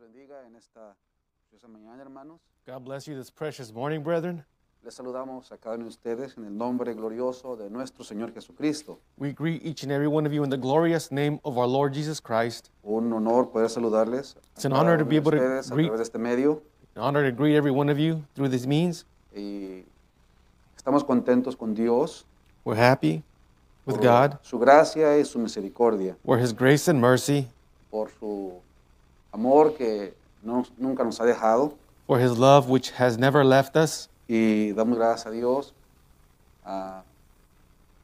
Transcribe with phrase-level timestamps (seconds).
[0.00, 0.96] bendiga en esta
[1.38, 2.40] preciosa mañana, hermanos.
[2.66, 4.44] God bless you this precious morning, brethren.
[4.82, 8.98] Les saludamos a cada uno de ustedes en el nombre glorioso de nuestro Señor Jesucristo.
[9.18, 11.92] We greet each and every one of you in the glorious name of our Lord
[11.92, 12.70] Jesus Christ.
[12.82, 14.36] Un honor poder saludarles.
[14.56, 16.62] It's an honor to be able to greet- este medio.
[16.96, 19.04] An honor to greet every one of you through these means.
[19.36, 19.84] Y
[20.76, 22.24] estamos contentos con Dios
[22.64, 23.22] We're happy
[23.84, 27.48] with God, su gracia y su misericordia, for His grace and mercy,
[27.90, 28.62] por su
[29.32, 31.74] amor que no- nunca nos ha dejado.
[32.06, 34.08] for His love which has never left us.
[34.28, 35.72] Y damos gracias a Dios
[36.64, 37.02] ah,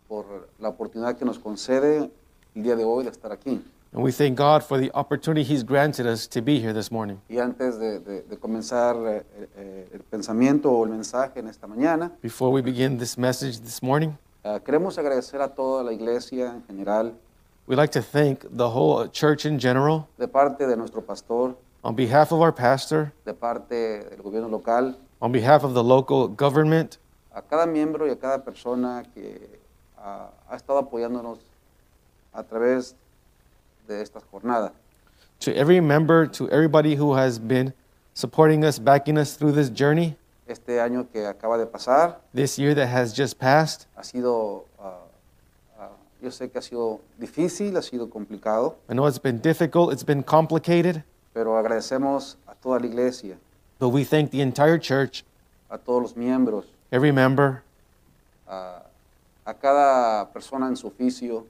[0.09, 2.11] por la oportunidad que nos concede
[2.55, 3.63] el día de hoy de estar aquí.
[3.93, 7.19] And we thank God for the opportunity He's granted us to be here this morning.
[7.29, 9.25] Y antes de, de- de comenzar eh,
[9.57, 13.83] eh, el pensamiento o el mensaje en esta mañana, Before we begin this message this
[13.83, 14.11] morning,
[14.45, 17.15] ah, queremos agradecer a toda la iglesia en general,
[17.67, 21.95] we'd like to thank the whole church in general, de parte de nuestro pastor, on
[21.95, 26.99] behalf of our pastor, de parte del gobierno local, on behalf of the local government,
[27.35, 29.59] a cada miembro y a cada persona que
[29.99, 31.39] ha estado apoyándonos
[32.33, 32.95] a través
[33.89, 34.73] de estas jornadas.
[35.41, 37.73] to every member, to everybody who has been
[38.15, 40.17] supporting us, backing us through this journey,
[40.49, 43.87] Este año que acaba de pasar this year that has just passed.
[43.97, 44.65] ha sido,
[46.27, 50.05] yo sé que ha sido difícil, ha sido complicado, I know it's been difficult, it's
[50.05, 53.37] been complicated, pero agradecemos a toda la iglesia,
[53.79, 55.23] but we thank the entire church,
[55.71, 57.63] a todos los miembros, every member,
[58.49, 58.83] a,
[59.45, 61.47] a cada persona en su oficio,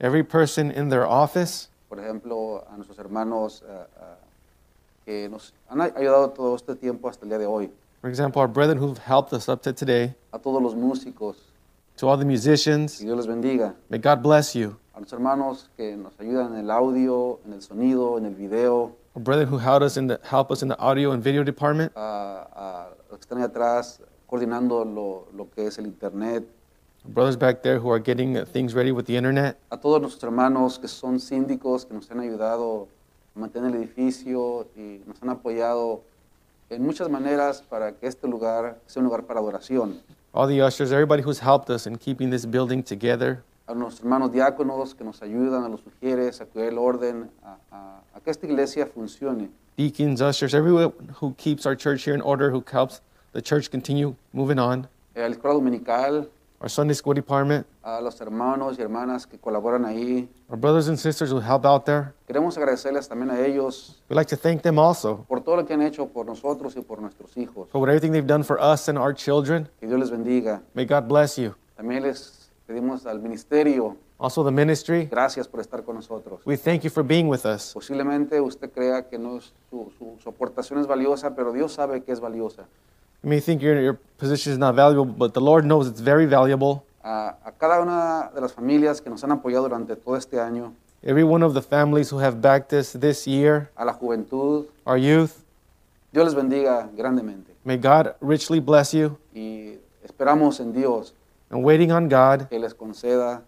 [0.00, 4.16] every person in their office, por ejemplo, a nuestros hermanos ah, ah,
[5.06, 8.40] que nos han ay- ayudado todo este tiempo hasta el día de hoy, for example,
[8.42, 11.36] our brethren who've helped us up to today, a todos los músicos,
[12.02, 12.98] to all the musicians.
[12.98, 14.76] que Dios les bendiga, May God bless you.
[14.92, 18.90] a los hermanos que nos ayudan en el audio, en el sonido, en el video,
[19.14, 21.92] Our brethren who helped us in the, help us in the audio and video department,
[21.94, 26.42] a, a los que están ahí atrás coordinando lo, lo que es el internet,
[27.04, 30.80] brothers back there who are getting things ready with the internet, a todos nuestros hermanos
[30.80, 32.88] que son síndicos, que nos han ayudado
[33.36, 36.02] a mantener el edificio y nos han apoyado
[36.68, 40.00] en muchas maneras para que este lugar sea un lugar para adoración.
[40.34, 44.30] All the ushers, everybody who's helped us in keeping this building together, A nuestros hermanos
[44.32, 48.30] diáconos que nos ayudan, a los sugieres, a cuidar el orden, a, a- a que
[48.30, 49.48] esta iglesia funcione.
[49.76, 53.00] deacons, ushers, everyone who keeps our church here in order, who helps
[53.32, 56.26] the church continue moving on, A escuela dominical,
[56.62, 60.28] our Sunday school department, a los hermanos y hermanas que colaboran ahí.
[60.48, 62.14] our brothers and sisters who help out there.
[62.26, 65.74] Queremos agradecerles también a ellos We'd like to thank them also por todo lo que
[65.74, 67.68] han hecho por nosotros y por nuestros hijos.
[67.70, 69.68] for everything they've done for us and our children.
[69.80, 70.62] Que Dios les bendiga.
[70.74, 71.54] May God bless you.
[71.76, 76.42] También les pedimos al ministerio, Also, the ministry, gracias por estar con nosotros.
[76.46, 77.72] we thank you for being with us.
[77.74, 82.04] Posiblemente usted crea que no es- su, su- su aportación es valiosa, pero Dios sabe
[82.04, 82.68] que es valiosa.
[83.22, 86.26] You may think your, your position is not valuable, but the Lord knows it's very
[86.26, 86.84] valuable.
[87.04, 90.72] A, a cada una de las familias que nos han apoyado durante todo este año,
[91.04, 94.96] Every one of the families who have backed us this year, a la juventud, our
[94.96, 95.42] youth,
[96.12, 97.50] Dios les bendiga grandemente.
[97.64, 99.16] may God richly bless you.
[99.34, 101.12] Y esperamos en Dios
[101.50, 103.42] And waiting on God, que les conceda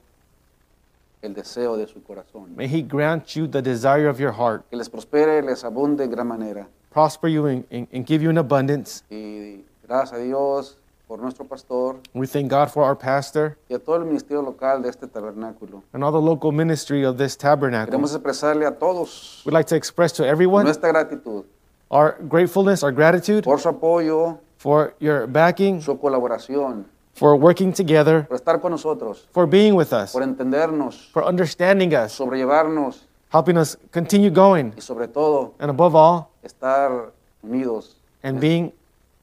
[1.22, 2.54] el deseo de su corazón.
[2.56, 6.10] may He grant you the desire of your heart, Que les prospere, les abunde en
[6.10, 6.66] gran manera.
[6.94, 9.02] Prosper you, and, and, and give you an abundance.
[9.10, 10.76] Y gracias a Dios
[11.08, 14.80] por nuestro pastor We thank God for our pastor y a todo el ministerio local
[14.80, 15.82] de este tabernáculo.
[15.92, 17.90] and all the local ministry of this tabernacle.
[17.90, 21.44] Queremos expresarle a todos We'd like to express to everyone nuestra gratitud
[21.90, 28.26] our gratefulness, our gratitude por su apoyo, for your backing, su colaboración, for working together,
[28.28, 33.56] por estar con nosotros, for being with us, por entendernos, for understanding us, sobrellevarnos helping
[33.58, 37.12] us continue going, y sobre todo and above all, estar
[37.42, 38.72] unidos and being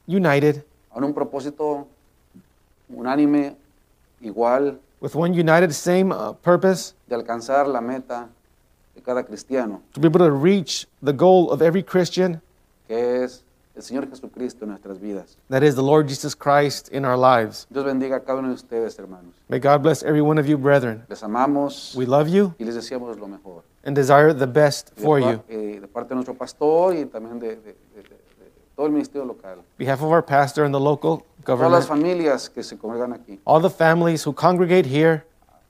[0.07, 0.63] united
[0.95, 1.87] en un propósito
[2.89, 3.55] unánime,
[4.21, 8.27] igual, with one united, same uh, purpose de alcanzar la meta
[8.95, 12.41] de cada cristiano, to be able to reach the goal of every Christian
[12.88, 13.44] que es
[13.74, 15.38] el Señor Jesucristo en nuestras vidas.
[15.50, 17.65] that is the Lord Jesus Christ in our lives.
[17.69, 19.33] Dios bendiga a cada uno de ustedes, hermanos.
[19.47, 21.03] May God bless every one of you, brethren.
[21.07, 23.63] Les amamos We love you y les deseamos lo mejor.
[23.83, 25.42] And desire the best for you.
[25.50, 28.92] eh, de parte de nuestro pastor y también de, de- de- de- de todo el
[28.94, 29.60] ministerio local.
[29.60, 33.13] On behalf of our pastor and the local Todas las government, familias que se congregan
[33.13, 35.24] aquí, all the families who congregate here,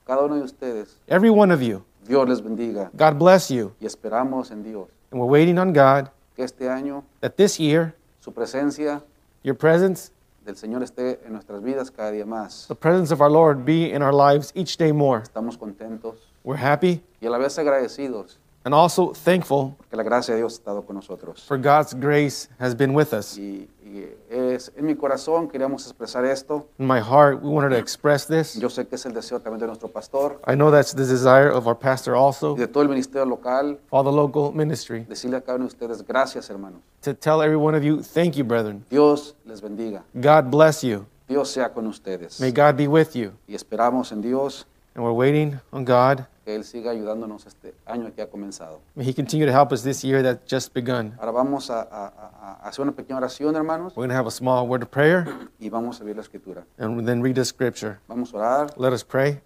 [0.06, 3.72] cada uno de ustedes, every one of you, Dios les bendiga God bless you.
[3.80, 7.94] y esperamos en Dios And we're waiting on God que este año that this year,
[8.20, 9.02] su presencia
[9.42, 10.10] your presence,
[10.44, 12.66] del Señor esté en nuestras vidas cada día más.
[12.68, 15.22] the presence of our Lord be in our lives each day more.
[15.22, 20.34] Estamos contentos We're happy y a la vez agradecidos and also thankful que la gracia
[20.34, 21.42] de Dios ha estado con nosotros.
[21.46, 23.36] for God's grace has been with us.
[23.36, 26.66] Y, y es en mi corazón queríamos expresar esto.
[26.78, 28.54] In my heart, we wanted to express this.
[28.56, 31.50] Yo sé que es el deseo también de nuestro pastor I know that's the desire
[31.50, 33.78] of our pastor y also, de todo el ministerio local.
[33.90, 36.80] all the local ministry, Decirle a cada uno de ustedes gracias, hermanos.
[37.02, 38.84] to tell every one of you, thank you, brethren.
[38.90, 40.04] Dios les bendiga.
[40.14, 41.04] God bless you.
[41.28, 42.40] Dios sea con ustedes.
[42.40, 43.32] May God be with you.
[43.48, 46.26] Y esperamos en Dios And we're waiting on God.
[46.44, 48.80] que Él siga ayudándonos este año que ha comenzado.
[48.96, 51.14] May He continue to help us this year that's just begun.
[51.20, 54.26] Ahora vamos a, a- a- a hacer una pequeña oración, hermanos, We're going to have
[54.26, 55.26] a small word of prayer
[55.60, 56.64] y vamos a la escritura.
[56.78, 58.00] and then read the scripture.
[58.08, 58.74] Vamos a orar.
[58.76, 59.40] Let us pray.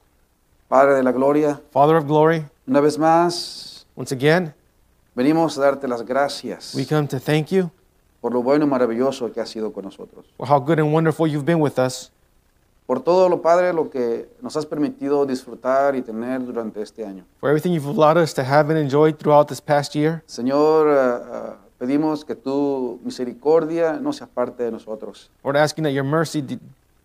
[0.69, 4.53] Padre de la gloria, Father of glory, una vez más once again,
[5.15, 7.71] venimos a darte las gracias we come to thank you
[8.21, 10.27] por lo bueno y maravilloso que has sido con nosotros.
[10.37, 12.11] for how good and wonderful you've been with us,
[12.87, 17.25] Por todo lo, Padre, lo que nos has permitido disfrutar y tener durante este año.
[17.41, 20.23] for everything you've allowed us to have and enjoy throughout this past year.
[20.27, 25.31] Señor, ah, ah, pedimos que tu misericordia no se aparte de nosotros.
[25.43, 26.61] Lord, asking that your mercy de-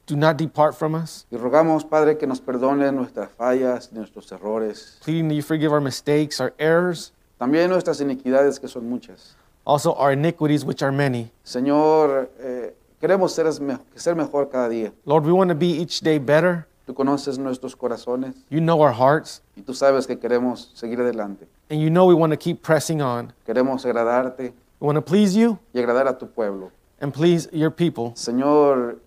[0.06, 5.00] do not depart from us, Y rogamos, Padre, que nos perdones nuestras fallas, nuestros errores,
[5.04, 9.36] pleading that you forgive our mistakes, our errors, también nuestras iniquidades, que son muchas.
[9.66, 11.32] also our iniquities, which are many.
[11.44, 13.48] Señor, eh, queremos ser,
[13.96, 14.94] ser mejor cada día.
[15.06, 16.68] Lord, we want to be each day better.
[16.88, 21.48] Tú conoces nuestros corazones You know our hearts, y tú sabes que queremos seguir adelante.
[21.70, 23.34] and you know we want to keep pressing on.
[23.46, 26.72] Queremos agradarte We want to please you y agradar a tu pueblo.
[27.00, 28.14] and please your people.
[28.16, 29.00] Señor,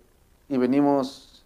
[0.49, 1.43] y venimos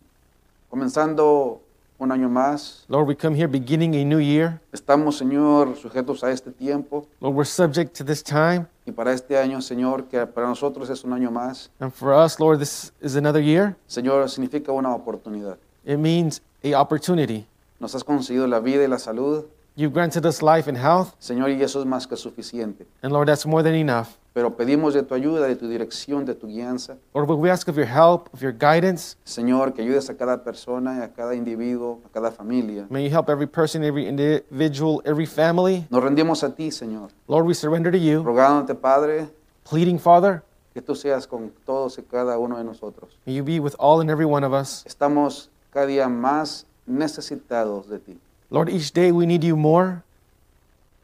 [0.70, 1.62] comenzando
[2.00, 2.86] un año más.
[2.88, 4.60] Lord, we come here beginning a new year.
[4.72, 8.66] Estamos, Señor, sujetos a este tiempo Lord, we're subject to this time.
[8.86, 12.40] y para este año, Señor, que para nosotros es un año más, And for us,
[12.40, 13.76] Lord, this is another year.
[13.88, 15.58] Señor, significa una oportunidad.
[15.86, 17.46] It means a opportunity.
[17.80, 19.46] Nos has concedido la vida y la salud,
[19.76, 22.86] You've granted us life and health, Señor, y eso es más que suficiente.
[23.02, 24.18] and Lord, that's more than enough.
[24.34, 26.98] Pero pedimos de tu ayuda, de tu dirección, de tu guianza.
[27.14, 29.18] Lord, we ask of your help, of your guidance.
[29.26, 32.86] Señor, que ayudes a cada persona, a cada individuo, a cada familia.
[32.90, 35.86] May you help every person, every individual, every family.
[35.90, 39.28] Nos rendimos a ti, Señor, Lord, we surrender to you, rogándote, Padre,
[39.64, 40.44] pleading, Father,
[40.74, 43.18] que tú seas con todos y cada uno de nosotros.
[43.26, 44.84] may you be with all and every one of us.
[44.86, 48.18] Estamos cada día más necesitados de ti.
[48.52, 50.04] Lord, each day we need you more.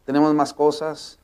[0.06, 1.18] Tenemos más cosas,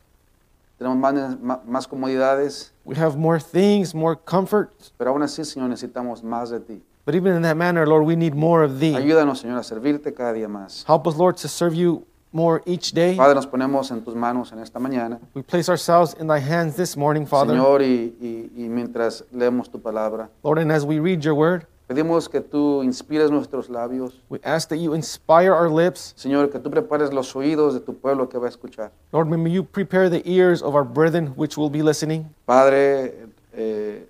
[0.82, 4.70] tenemos más, más comodidades, We have more things, more comfort.
[4.98, 6.82] pero aún así, Señor, necesitamos más de ti.
[7.06, 8.96] But even in that manner, Lord, we need more of thee.
[8.96, 10.84] Ayúdanos, Señor, a servirte cada día más.
[10.88, 13.16] Help us, Lord, to serve you more each day.
[13.18, 15.20] Padre, nos ponemos en tus manos en esta mañana.
[15.34, 17.54] We place ourselves in thy hands this morning, Father.
[17.56, 21.66] Señor, y, y- y mientras leemos tu palabra, Lord, and as we read your word,
[21.92, 24.14] pedimos que tú inspires nuestros labios.
[24.30, 26.14] we ask that you inspire our lips.
[26.16, 28.92] Señor, que tú prepares los oídos de tu pueblo que va a escuchar.
[29.12, 32.34] Lord, may you prepare the ears of our brethren which will be listening.
[32.46, 34.06] Padre, eh,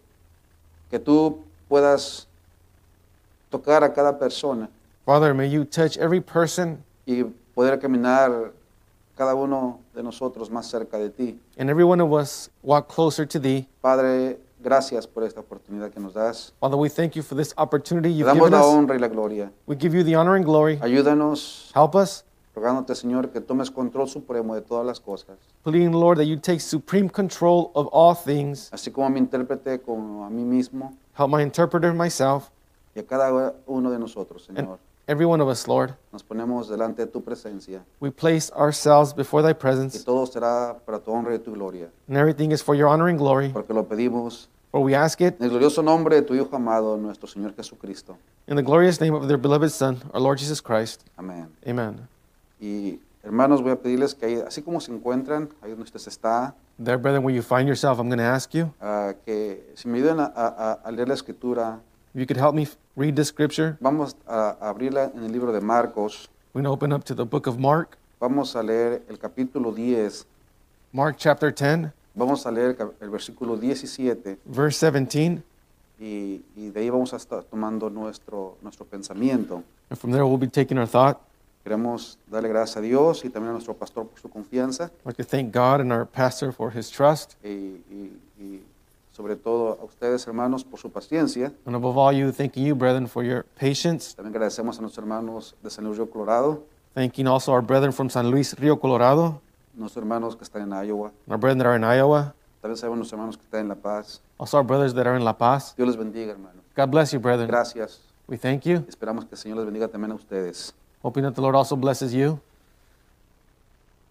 [0.92, 2.28] que tú puedas
[3.50, 4.70] tocar a cada persona
[5.06, 7.24] Father, may you touch every person y
[7.56, 8.52] poder caminar
[9.18, 11.40] cada uno de nosotros más cerca de ti.
[11.58, 13.68] and every one of us walk closer to thee.
[13.82, 16.54] Padre, gracias por esta oportunidad que nos das.
[16.60, 18.74] Father, we thank you for this opportunity Te you've damos given la us.
[18.74, 19.52] honra y la gloria.
[19.68, 20.78] We give you the honor and glory.
[20.82, 22.24] Ayúdanos, Help us,
[22.56, 25.38] rogándote, Señor, que tomes control supremo de todas las cosas.
[25.64, 28.70] pleading, Lord, that you take supreme control of all things.
[28.72, 32.50] Así como a mi intérprete, como a mí mismo Help my interpreter, myself,
[32.96, 34.80] y a cada uno de nosotros, Señor.
[35.12, 35.94] Every one of us, Lord.
[36.12, 40.78] Nos ponemos delante de tu presencia We place ourselves before thy y presence, todo será
[40.86, 41.90] para tu honra y tu gloria.
[42.08, 43.50] and everything is for your honor and glory.
[43.50, 46.96] Porque lo pedimos For we ask it en el glorioso nombre de tu Hijo amado,
[46.98, 48.18] nuestro Señor Jesucristo.
[48.48, 51.04] in the glorious name of their beloved Son, our Lord Jesus Christ.
[51.18, 51.48] Amén.
[51.68, 52.08] Amen.
[52.60, 56.56] Y hermanos, voy a pedirles que ahí, así como se encuentran, ahí donde usted está,
[56.84, 60.00] There, brethren, where you find yourself, I'm going to ask you ah, que si me
[60.00, 61.80] ayuden a, a- a leer la escritura,
[62.14, 63.78] if you could help me read this scripture.
[63.80, 66.28] vamos a abrirla en el libro de Marcos.
[66.54, 69.72] We're going to open up to the book of Mark, Vamos a leer el capítulo
[69.74, 70.26] 10.
[70.94, 75.42] Mark chapter 10, Vamos a leer el versículo 17 verse 17.
[76.00, 79.64] y, y de ahí vamos a estar tomando nuestro, nuestro pensamiento.
[79.90, 81.20] And from there, we'll be taking our thought.
[81.64, 85.18] Queremos darle gracias a Dios y también a nuestro pastor por su confianza I'd like
[85.18, 87.36] to thank God and our pastor for his trust.
[87.44, 88.62] y, y- y
[89.12, 91.54] sobre todo a ustedes, hermanos, por su paciencia.
[91.66, 94.16] And above all, you, thanking you, brethren, for your patience.
[94.16, 96.64] También agradecemos a nuestros hermanos de San Luis Río Colorado,
[96.94, 99.42] Thanking also our brethren from San Luis, Rio Colorado,
[99.74, 103.14] nuestros hermanos que están en Iowa, our brethren that are in Iowa, también sabemos nuestros
[103.18, 104.22] hermanos que están en La Paz.
[104.38, 105.74] also our brothers that are in La Paz.
[105.78, 106.62] Dios les bendiga, hermanos.
[106.76, 107.48] God bless you, brethren.
[107.48, 108.00] Gracias.
[108.28, 108.84] We thank you.
[108.88, 110.74] Esperamos que el Señor les bendiga también a ustedes.
[111.02, 112.40] Hoping that the Lord also blesses you.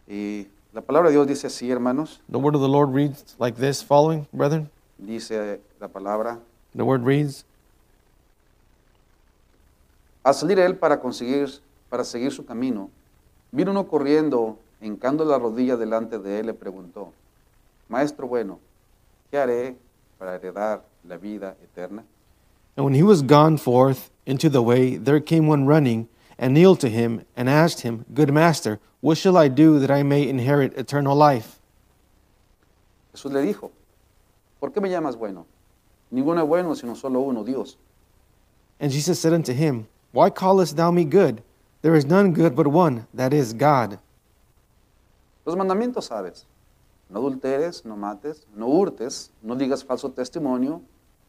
[0.08, 2.20] Y La palabra de Dios dice así, hermanos.
[2.30, 4.70] The word of the Lord reads like this following, brethren.
[5.00, 6.38] Dice la palabra.
[6.74, 7.44] The word reads
[10.22, 11.48] Al salir él para conseguir,
[11.88, 12.90] para seguir su camino,
[13.50, 17.12] vino uno corriendo, hincando la rodilla delante de él, le preguntó,
[17.88, 18.58] Maestro bueno,
[19.30, 19.76] ¿qué haré
[20.18, 22.04] para heredar la vida eterna?
[22.76, 26.80] And when he was gone forth into the way, there came one running and kneeled
[26.80, 30.76] to him and asked him, Good master, what shall I do that I may inherit
[30.76, 31.60] eternal life?
[33.14, 33.72] Jesús le dijo,
[34.60, 35.46] ¿por qué me llamas bueno?
[36.10, 37.78] Ninguno es bueno sino solo uno, Dios.
[38.78, 41.42] And Jesus said unto him, Why callest thou me good?
[41.82, 43.98] There is none good but one, that is God.
[45.46, 46.46] Los mandamientos sabes.
[47.08, 50.82] No adulteres, no mates, no hurtes, no digas falso testimonio,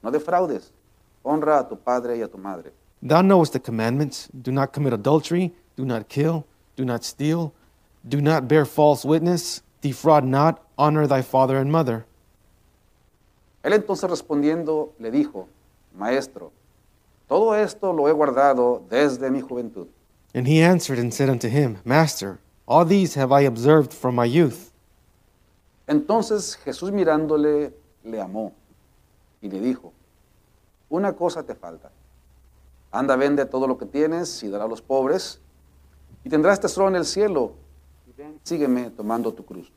[0.03, 0.71] no defraudes.
[1.23, 2.71] Honra a tu padre y a tu madre.
[3.01, 6.45] Thou knowest the commandments do not commit adultery, do not kill,
[6.75, 7.53] do not steal,
[8.07, 12.05] do not bear false witness, defraud not, honor thy father and mother.
[13.63, 15.47] Él entonces respondiendo le dijo,
[15.95, 16.51] Maestro,
[17.27, 19.87] todo esto lo he guardado desde mi juventud.
[20.33, 24.25] And he answered and said unto him, Master, all these have I observed from my
[24.25, 24.71] youth.
[25.87, 28.53] Entonces Jesús mirándole le amó
[29.41, 29.91] y le dijo,
[30.89, 31.91] una cosa te falta.
[32.91, 35.39] Anda, vende todo lo que tienes y dará a los pobres
[36.23, 37.53] y tendrás tesoro en el cielo.
[38.07, 39.71] Y ven, sígueme tomando tu cruz.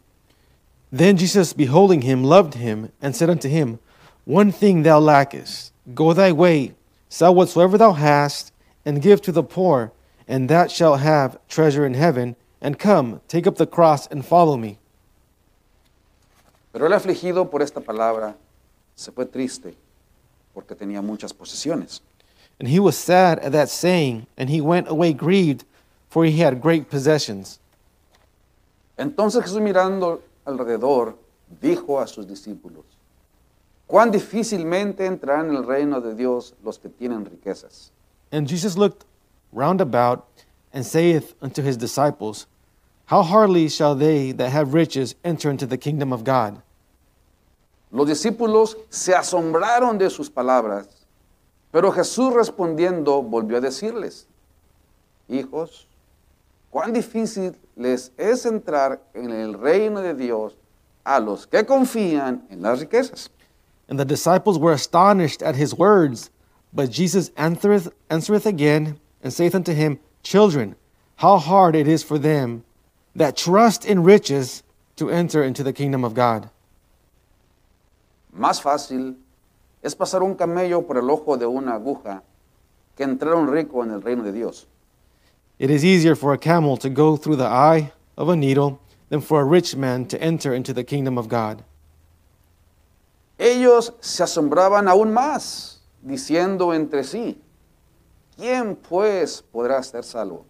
[0.94, 3.80] Then Jesus, beholding him, loved him, and said unto him,
[4.26, 5.72] One thing thou lackest.
[5.92, 6.76] Go thy way,
[7.08, 8.52] sell whatsoever thou hast,
[8.84, 9.90] and give to the poor,
[10.28, 12.36] and that shalt have treasure in heaven.
[12.60, 14.78] And come, take up the cross and follow me.
[16.72, 18.36] Pero el afligido por esta palabra
[18.94, 19.74] se fue triste
[20.54, 22.02] porque tenía muchas posesiones.
[22.60, 25.64] And he was sad at that saying, and he went away grieved,
[26.08, 27.58] for he had great possessions.
[28.96, 31.16] Entonces Jesús mirando alrededor
[31.60, 32.84] dijo a sus discípulos,
[33.86, 37.90] cuán difícilmente entrarán en el reino de Dios los que tienen riquezas.
[38.32, 39.04] And Jesus looked
[39.52, 40.26] round about,
[40.72, 42.46] and saith unto his disciples,
[43.06, 46.62] How hardly shall they that have riches enter into the kingdom of God?
[47.92, 50.88] Los discípulos se asombraron de sus palabras,
[51.70, 54.26] pero Jesús respondiendo volvió a decirles,
[55.28, 55.86] hijos,
[56.70, 60.56] cuán difícil les es entrar en el reino de Dios
[61.04, 63.30] a los que confían en las riquezas.
[63.88, 66.30] And the disciples were astonished at his words.
[66.72, 70.74] But Jesus answereth, answereth again, and saith unto him, Children,
[71.16, 72.64] how hard it is for them
[73.14, 74.62] that trust in riches
[74.96, 76.50] to enter into the kingdom of God.
[78.32, 79.16] Más fácil
[79.82, 82.22] es pasar un camello por el ojo de una aguja
[82.96, 84.66] que entrar un rico en el reino de Dios.
[85.58, 89.20] It is easier for a camel to go through the eye of a needle than
[89.20, 91.62] for a rich man to enter into the kingdom of God.
[93.38, 97.36] Ellos se asombraban aún más, diciendo entre sí,
[98.36, 100.44] ¿quién pues podrá ser salvo?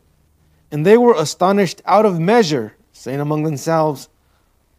[0.71, 4.09] And they were astonished out of measure, saying among themselves,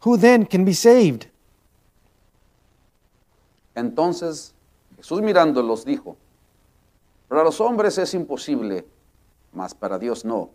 [0.01, 1.27] Who then can be saved?
[3.75, 4.53] Entonces
[4.97, 6.15] Jesús mirándolos dijo,
[7.27, 8.85] para los hombres es imposible,
[9.55, 10.49] mas para Dios no,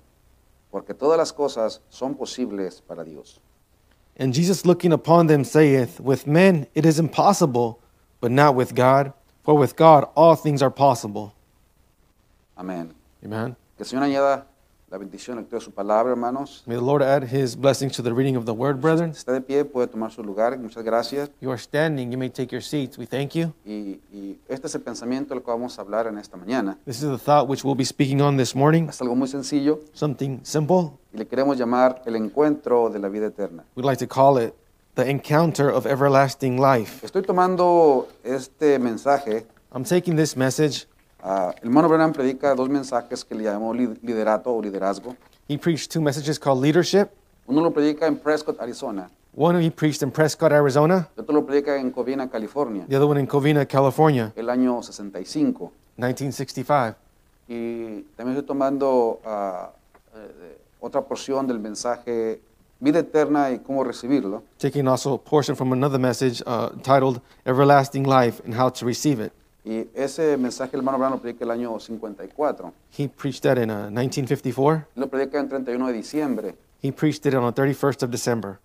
[0.71, 3.41] porque todas las cosas son posibles para Dios.
[4.19, 7.81] And Jesus looking upon them saith, With men it is impossible,
[8.21, 11.33] but not with God, for with God all things are possible.
[12.57, 12.93] Amén.
[13.25, 13.57] Amen.
[13.77, 14.47] Que el Señor añada
[14.91, 16.65] la bendición de su palabra, hermanos.
[16.67, 19.11] May the Lord add his blessings to the reading of the word, brethren.
[19.11, 20.59] Está de pie, puede tomar su lugar.
[20.59, 21.31] Muchas gracias.
[21.41, 22.99] You are standing, you may take your seats.
[22.99, 23.53] We thank you.
[23.65, 26.77] Y, y este es el pensamiento del que vamos a hablar en esta mañana.
[26.87, 28.89] This is the thought which we'll be speaking on this morning.
[28.89, 30.91] Es algo muy sencillo Something simple.
[31.15, 33.65] y le queremos llamar el encuentro de la vida eterna.
[33.77, 34.55] We'd like to call it
[34.97, 37.07] the encounter of everlasting life.
[37.07, 39.47] Estoy tomando este mensaje.
[39.73, 40.89] I'm taking this message.
[41.23, 45.17] Ah, el hermano Brennan predica dos mensajes que le llamó li- liderato o liderazgo.
[45.49, 47.09] He preached two messages called leadership.
[47.47, 49.11] Uno lo predica en Prescott, Arizona.
[49.37, 51.09] One he preached in Prescott, Arizona.
[51.17, 54.83] El otro lo predica en Covina, California, The other one in Covina, California, el año
[54.83, 55.73] 65.
[55.97, 56.97] 1965.
[57.49, 59.71] Y también estoy tomando ah,
[60.15, 62.41] eh, otra porción del mensaje
[62.79, 64.43] vida eterna y cómo recibirlo.
[64.59, 69.21] Taking also a portion from another message uh, titled Everlasting Life and How to Receive
[69.21, 69.33] It.
[69.65, 72.73] Y ese mensaje el hermano Brown lo predica el año 54.
[72.97, 74.87] He preached that in uh, 1954.
[74.97, 78.59] Lo predica en 31 de diciembre, He preached it on the 31st of December,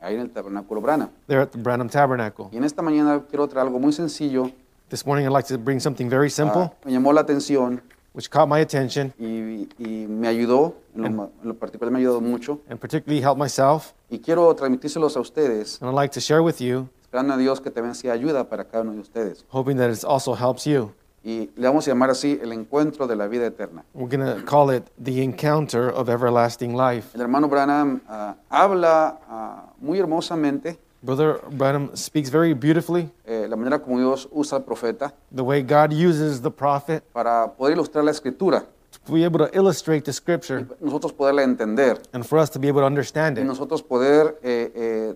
[0.00, 1.10] ahí en el tabernáculo Brana.
[1.26, 2.48] there at the Branham Tabernacle.
[2.52, 4.52] Y en esta mañana quiero traer algo muy sencillo.
[4.88, 6.70] This morning I'd like to bring something very simple.
[6.84, 7.80] me llamó la atención
[8.14, 11.98] which caught my attention y, y me ayudó, en lo, ma- en lo particular me
[11.98, 12.60] ha ayudado mucho.
[12.68, 13.94] and particularly helped myself.
[14.10, 17.60] Y quiero transmitírselos a ustedes, And I'd like to share with you, esperando a Dios
[17.60, 19.44] que también sea ayuda para cada uno de ustedes.
[19.50, 20.90] hoping that it also helps you.
[21.22, 23.84] Y le vamos a llamar así el encuentro de la vida eterna.
[23.92, 27.14] We're going to call it the encounter of everlasting life.
[27.14, 33.56] El hermano Branham ah, habla ah, muy hermosamente Brother Branham speaks very beautifully eh, la
[33.56, 38.04] manera como Dios usa al profeta the way God uses the prophet para poder ilustrar
[38.04, 38.64] la escritura
[39.04, 42.58] to be able to illustrate the scripture y nosotros poderla entender and for us to
[42.58, 43.46] be able to understand y it.
[43.46, 45.14] nosotros poder eh, eh,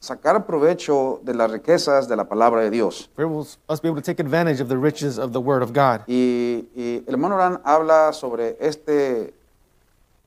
[0.00, 3.08] sacar provecho de las riquezas de la palabra de Dios.
[3.18, 6.02] Us to be able to take advantage of the riches of the Word of God.
[6.06, 9.34] Y, y el hermano Branham habla sobre este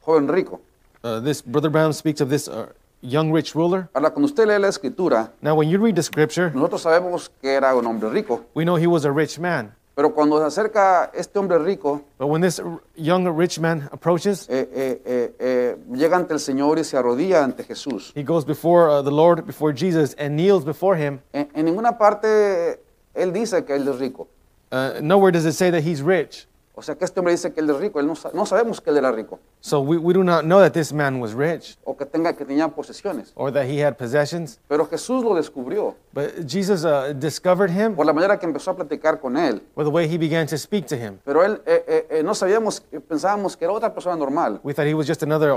[0.01, 0.62] joven rico.
[1.04, 2.68] Uh, this Brother Branham speaks of this uh,
[3.01, 3.90] young rich ruler.
[3.96, 7.50] Ahora, cuando usted lee la escritura, Now, when you read the scripture, nosotros sabemos que
[7.50, 9.74] era un hombre rico, we know he was a rich man.
[9.96, 12.62] Pero cuando se acerca este hombre rico, But when this
[12.96, 17.44] young rich man approaches, eh, eh, eh, eh, llega ante el Señor y se arrodilla
[17.44, 18.12] ante Jesús.
[18.16, 21.20] he goes before uh, the Lord, before Jesus, and kneels before him.
[21.34, 22.80] En, en ninguna parte
[23.14, 24.28] él dice que él es rico.
[24.72, 26.48] Uh, nowhere does it say that he's rich.
[26.74, 28.00] O sea que este hombre dice que él es rico.
[28.00, 30.72] Él no, no sabemos que él era rico So we, we do not know that
[30.72, 33.32] this man was rich o que tenga que tenía posesiones.
[33.36, 34.60] or that he had possessions.
[34.68, 38.75] Pero Jesús lo descubrió But Jesus uh, discovered him por la manera que empezó a
[38.75, 39.62] platicar con él.
[39.75, 41.20] with the way he began to speak to him.
[41.25, 44.60] Pero él eh, eh, eh, no sabíamos, eh, pensábamos que era otra persona normal.
[44.63, 45.54] We thought he was just another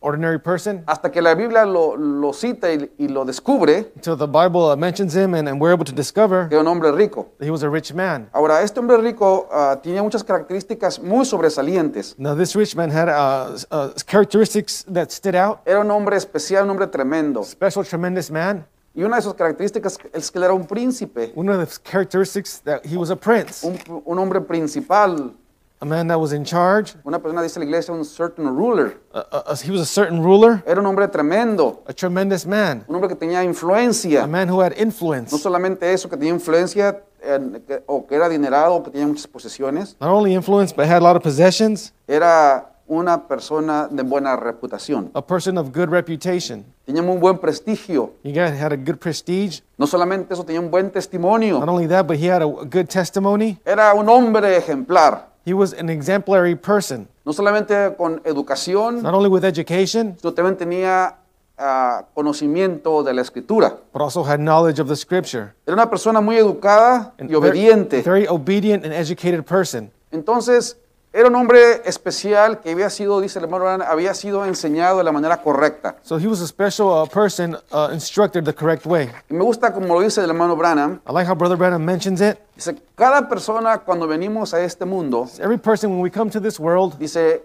[0.00, 4.26] ordinary person Hasta que la Biblia lo, lo cita y, y lo descubre until the
[4.26, 7.28] Bible uh, mentions him and, and we're able to discover que era un hombre rico.
[7.38, 8.28] that he was a rich man.
[8.32, 12.14] Ahora, este hombre rico ah, tenía muchas características muy sobresalientes.
[12.18, 15.60] Now, this rich man had uh, uh, characteristics that stood out.
[15.66, 17.42] Era un hombre especial, un hombre tremendo.
[17.44, 18.66] Special, tremendous man.
[18.94, 22.60] Y una de sus características es que él era un príncipe, One of the characteristics
[22.64, 25.34] that he was a prince, un, un hombre principal.
[25.80, 26.94] A man that was in charge.
[27.04, 28.98] Una persona dice la iglesia, un certain ruler.
[29.14, 32.94] Uh, uh, he was a certain ruler, Era un hombre tremendo, a tremendous man, un
[32.96, 34.24] hombre que tenía influencia.
[34.24, 35.32] a man who had influence.
[35.32, 39.06] No solamente eso, que tenía influencia en- que- o que era adinerado o que tenía
[39.06, 39.96] muchas posesiones.
[40.00, 41.92] Not only influence, but had a lot of possessions.
[42.06, 45.10] Era una persona de buena reputación.
[45.14, 46.64] A person of good reputation.
[46.86, 48.14] Tenía muy buen prestigio.
[48.24, 49.62] He had a good prestige.
[49.76, 51.58] No solamente eso, tenía un buen testimonio.
[51.60, 53.58] Not only that, but he had a, a good testimony.
[53.66, 55.28] Era un hombre ejemplar.
[55.48, 57.08] He was an exemplary person.
[57.24, 61.16] No solamente con educación, Not only with education, sino también tenía
[61.56, 63.78] ah, conocimiento de la escritura.
[63.94, 65.54] but also had knowledge of the scripture.
[65.66, 68.02] Era una persona muy educada y obediente.
[68.02, 69.90] Very, very obedient and educated person.
[70.12, 70.76] Entonces,
[71.12, 75.04] era un hombre especial que había sido, dice el hermano, Branham, había sido enseñado de
[75.04, 75.96] la manera correcta.
[76.02, 79.10] So he was a special uh, person uh, instructed the correct way.
[79.30, 81.00] Y me gusta como lo dice el hermano Branham.
[81.08, 82.38] I like how Brother Branham mentions it.
[82.54, 86.60] Dice, cada persona cuando venimos a este mundo, Every person, when we come to this
[86.60, 87.42] world, dice,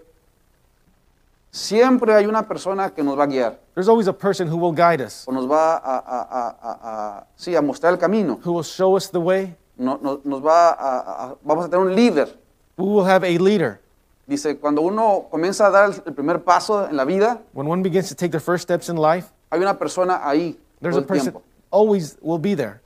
[1.50, 4.72] siempre hay una persona que nos va a guiar there's always a person who will
[4.74, 8.38] guide us, o nos va a, a- a- a- sí, a mostrar el camino.
[8.44, 9.54] who will show us the way.
[9.76, 12.38] No- no- nos va a- vamos a tener un líder.
[12.76, 13.80] We will have a leader.
[14.26, 18.08] Dice, cuando uno comienza a dar el, primer paso en la vida, When one begins
[18.08, 21.06] to take their first steps in life, hay una persona ahí there's todo a el
[21.06, 22.80] person tiempo always will be there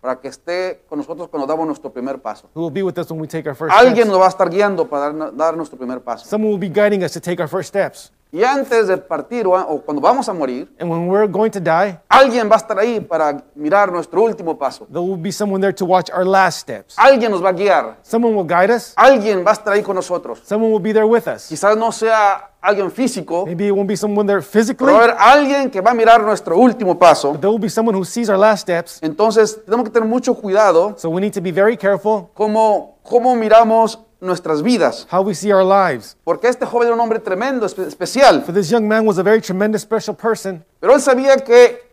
[0.00, 2.48] para que esté con nosotros cuando damos nuestro primer paso.
[2.54, 4.08] who will be with us when we take our first Alguien steps.
[4.10, 6.26] nos va a estar guiando para dar, dar nuestro primer paso.
[6.26, 8.12] Someone will be guiding us to take our first steps.
[8.32, 11.98] Y antes de partir o, cuando vamos a morir, And when we're going to die,
[12.08, 14.86] alguien va a estar ahí para mirar nuestro último paso.
[14.86, 16.94] there will be someone there to watch our last steps.
[16.96, 17.96] Alguien nos va a guiar.
[18.02, 18.92] Someone will guide us.
[18.96, 20.40] Alguien va a estar ahí con nosotros.
[20.44, 21.48] Someone will be there with us.
[21.48, 25.80] Quizás no sea alguien físico, Maybe it won't be someone there physically, pero alguien que
[25.80, 27.32] va a mirar nuestro último paso.
[27.32, 29.00] but there will be someone who sees our last steps.
[29.02, 33.34] Entonces tenemos que tener mucho cuidado So we need to be very careful cómo, cómo
[33.34, 35.06] miramos nuestras vidas.
[35.10, 36.16] how we see our lives.
[36.24, 38.42] Porque este joven era un hombre tremendo, espe- especial.
[38.42, 41.88] For this young man was a very tremendous, special person, Pero él sabía que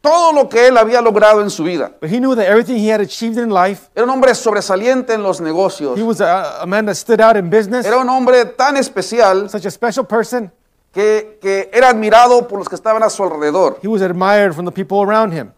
[0.00, 2.88] todo lo que él había logrado en su vida, but he knew that everything he
[2.92, 5.96] had achieved in life, era un hombre sobresaliente en los negocios.
[5.96, 9.48] he was a, a man that stood out in business, Era un hombre tan especial
[9.48, 10.50] such a special person.
[10.92, 13.78] que, que era admirado por los que estaban a su alrededor.
[13.82, 15.52] He was admired from the people around him.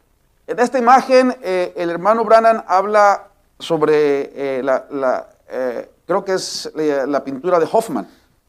[0.47, 6.35] En esta imagen, eh, el hermano Brannan habla sobre eh, la, la, eh, creo que
[6.35, 8.09] es eh, la pintura de Hoffman.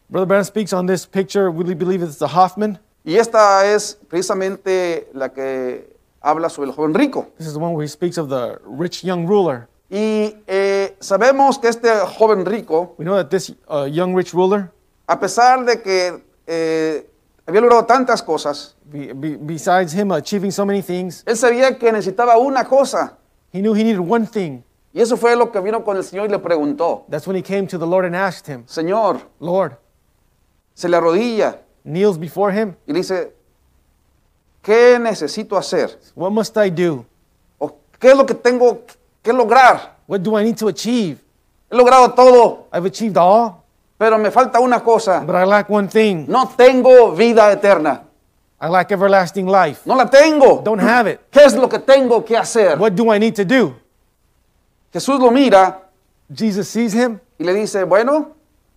[0.10, 1.50] Brother Branham speaks on this picture.
[1.50, 2.80] We believe it's the Hoffman.
[3.04, 7.28] Y esta es precisamente la que habla sobre el joven rico.
[7.38, 9.68] This is the one where he speaks of the rich young ruler.
[9.90, 14.72] Y eh, sabemos que este joven rico, We know that this uh, young rich ruler,
[15.08, 17.08] a pesar de que eh,
[17.46, 21.92] había logrado tantas cosas, be, be, besides him achieving so many things, él sabía que
[21.92, 23.18] necesitaba una cosa,
[23.54, 24.64] he knew he needed one thing,
[24.96, 27.44] Y eso fue lo que vino con el Señor y le preguntó, That's when he
[27.44, 29.74] came to the Lord and asked him, Señor, Lord,
[30.74, 33.34] se le arrodilla kneels before him, y le dice,
[34.64, 36.00] ¿qué necesito hacer?
[36.16, 37.06] What must I do?
[37.60, 38.84] ¿O qué es lo que tengo
[39.22, 39.98] que lograr?
[40.08, 41.18] What do I need to achieve?
[41.70, 43.66] He logrado todo, I've achieved all,
[43.98, 45.26] pero me falta una cosa.
[45.28, 46.26] but I lack one thing.
[46.26, 48.04] No tengo vida eterna.
[48.62, 49.86] I lack everlasting life.
[49.86, 50.62] No la tengo.
[50.64, 51.20] Don't have it.
[51.30, 52.80] ¿Qué es lo que tengo que hacer?
[52.80, 53.76] What do I need to do?
[54.96, 55.82] Jesús lo mira
[56.34, 58.32] Jesus sees him, y le dice, bueno,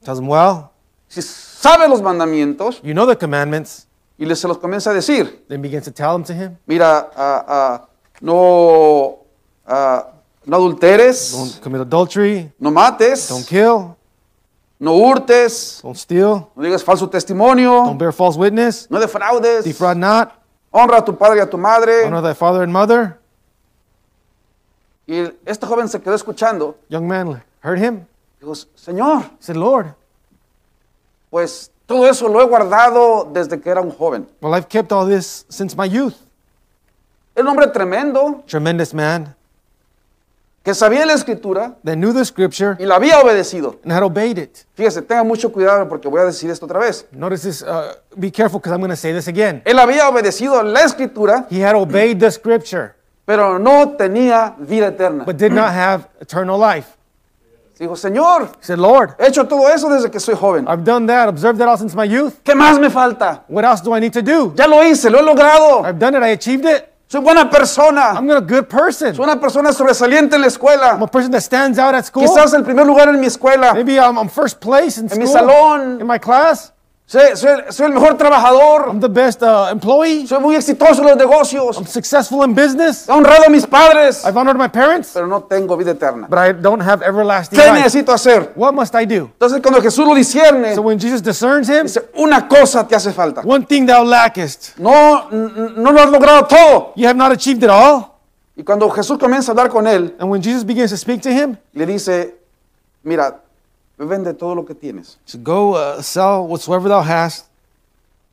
[0.04, 0.68] tells him, Well,
[1.06, 3.86] si sabe los mandamientos, you know the commandments.
[4.18, 6.58] y le se los comienza a decir, Then begins to tell them to him.
[6.66, 7.88] mira, ah, ah,
[8.20, 9.18] no,
[9.64, 10.08] ah,
[10.44, 13.96] no adulteres, Don't commit adultery, no mates, don't kill,
[14.80, 19.96] no hurtes, don't steal, no digas falso testimonio, don't bear false witness, no defraudes, defraud
[19.96, 20.32] not,
[20.72, 22.04] honra a tu padre y a tu madre.
[22.06, 23.17] honor thy father and mother.
[25.08, 26.76] Y este joven se quedó escuchando.
[26.90, 28.06] Young man heard him.
[28.40, 29.94] Dijo, Señor, He said, Lord,
[31.30, 34.28] pues todo eso lo he guardado desde que era un joven.
[34.42, 36.14] well, I've kept all this since my youth.
[37.34, 39.34] Un hombre tremendo Tremendous man
[40.62, 43.78] que sabía la escritura that knew the scripture y la había obedecido.
[43.84, 44.66] and had obeyed it.
[44.74, 47.06] Fíjese, tenga mucho cuidado porque voy a decir esto otra vez.
[47.12, 49.62] Notice this, uh, be careful because I'm going to say this again.
[49.64, 52.94] Él había obedecido la escritura, He had obeyed the scripture,
[53.28, 55.24] pero no tenía vida eterna.
[55.26, 56.96] but did not have eternal life.
[57.78, 60.66] Dijo, Señor, He said, Lord, he hecho todo eso desde que soy joven.
[60.66, 62.42] I've done that, observed that all since my youth.
[62.42, 63.44] ¿Qué más me falta?
[63.48, 64.54] What else do I need to do?
[64.56, 65.84] Ya lo hice, lo he logrado.
[65.84, 66.88] I've done it, I achieved it.
[67.06, 68.14] Soy buena persona.
[68.16, 69.14] I'm a good person.
[69.14, 70.48] Soy una persona sobresaliente en la
[70.94, 72.22] I'm a person that stands out at school.
[72.22, 73.74] Quizás el primer lugar en mi escuela.
[73.74, 76.00] Maybe I'm, I'm first place in En mi school, salón.
[76.00, 76.72] in my class.
[77.10, 78.88] Soy, soy- soy el mejor trabajador.
[78.90, 80.26] I'm the best uh, employee.
[80.26, 81.78] Soy muy exitoso en los negocios.
[81.78, 83.06] I'm successful in business.
[83.08, 84.26] He honrado a mis padres.
[84.26, 86.26] I've honored my parents, Pero no tengo vida eterna.
[86.28, 87.78] but I don't have everlasting ¿Qué life.
[87.80, 88.52] necesito hacer?
[88.56, 89.30] What must I do?
[89.32, 93.10] Entonces cuando Jesús lo discierne, So when Jesus discerns him, dice, una cosa te hace
[93.14, 93.40] falta.
[93.42, 96.92] one thing thou lackest, No, no lo has logrado todo.
[96.94, 98.16] you have not achieved it all.
[98.54, 101.30] Y cuando Jesús comienza a hablar con él, And when Jesus begins to speak to
[101.30, 102.34] him, le dice,
[103.02, 103.40] mira,
[104.06, 105.18] vende todo lo que tienes.
[105.24, 107.46] so go uh, sell whatsoever thou hast.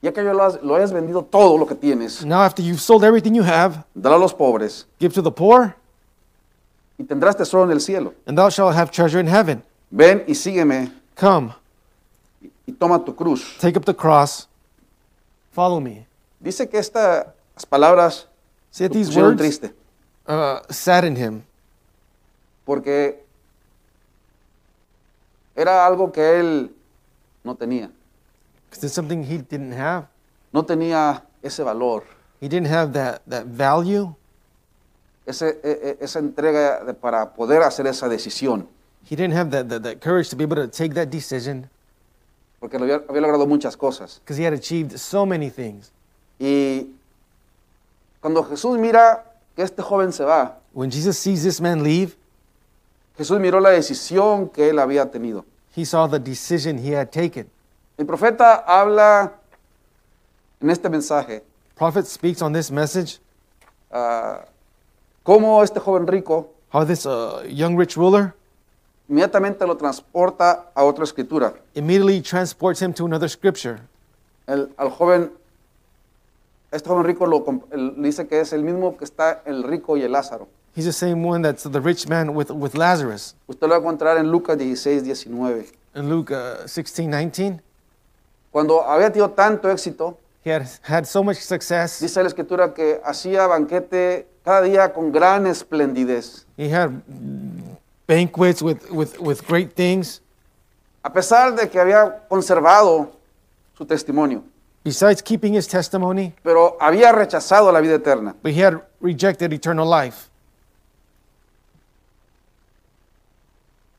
[0.02, 3.04] Ya que lo, has- lo hayas vendido todo lo que tienes, Now after you've sold
[3.04, 5.76] everything you have, dalo a los pobres give to the poor,
[7.00, 8.14] y tendrás tesoro en el cielo.
[8.28, 9.64] and thou shalt have treasure in heaven.
[9.90, 11.54] Ven y sígueme Come,
[12.68, 13.58] y toma tu cruz.
[13.60, 14.48] take up the cross,
[15.52, 16.06] follow me.
[16.40, 17.26] Dice que estas
[17.70, 18.28] palabras
[18.70, 19.74] See lo these pusieron words triste,
[20.28, 21.44] uh, saddened him
[22.66, 23.25] porque
[25.56, 26.76] era algo que él
[27.44, 27.92] no tenía.
[28.72, 30.08] something he didn't have.
[30.52, 32.04] No tenía ese valor,
[32.42, 34.14] He didn't have that, that value.
[35.26, 38.68] ese- e- e- esa entrega de- para poder hacer esa decisión,
[39.10, 41.70] He didn't have that, that, that courage to be able to take that decision
[42.60, 44.20] porque había, había logrado muchas cosas.
[44.24, 45.92] because he had achieved so many things.
[46.40, 46.90] Y
[48.22, 49.24] cuando Jesús mira
[49.56, 52.16] que este joven se va, When Jesus sees this man leave,
[53.18, 55.46] Jesús miró la decisión que él había tenido.
[55.76, 57.50] he saw the decision he had taken.
[57.98, 59.34] El profeta habla
[60.62, 61.44] en este mensaje
[61.78, 63.20] Prophet speaks on this message
[63.92, 64.46] ah,
[65.24, 68.34] cómo este joven rico how this uh, young rich ruler
[69.10, 71.54] inmediatamente lo transporta a otra escritura.
[71.76, 73.80] immediately transports him to another scripture.
[74.48, 75.32] El- al joven,
[76.72, 80.04] este joven rico lo, le dice que es el mismo que está el rico y
[80.04, 80.48] el Lázaro.
[80.76, 83.36] He's the same one that's the rich man with, with Lazarus.
[83.48, 85.66] Usted lo va a encontrar en Lucas 16, 19.
[85.96, 87.62] In Luke uh, 16, 19,
[88.52, 92.00] Cuando había tenido tanto éxito, he had had so much success.
[92.02, 96.46] dice la escritura que hacía banquete cada día con gran esplendidez.
[96.58, 96.92] He had
[98.08, 100.22] banquets with, with, with great things.
[101.04, 103.12] A pesar de que había conservado
[103.78, 104.44] su testimonio,
[104.84, 108.36] Besides keeping his testimony, pero había rechazado la vida eterna.
[108.44, 110.30] but he had rejected eternal life.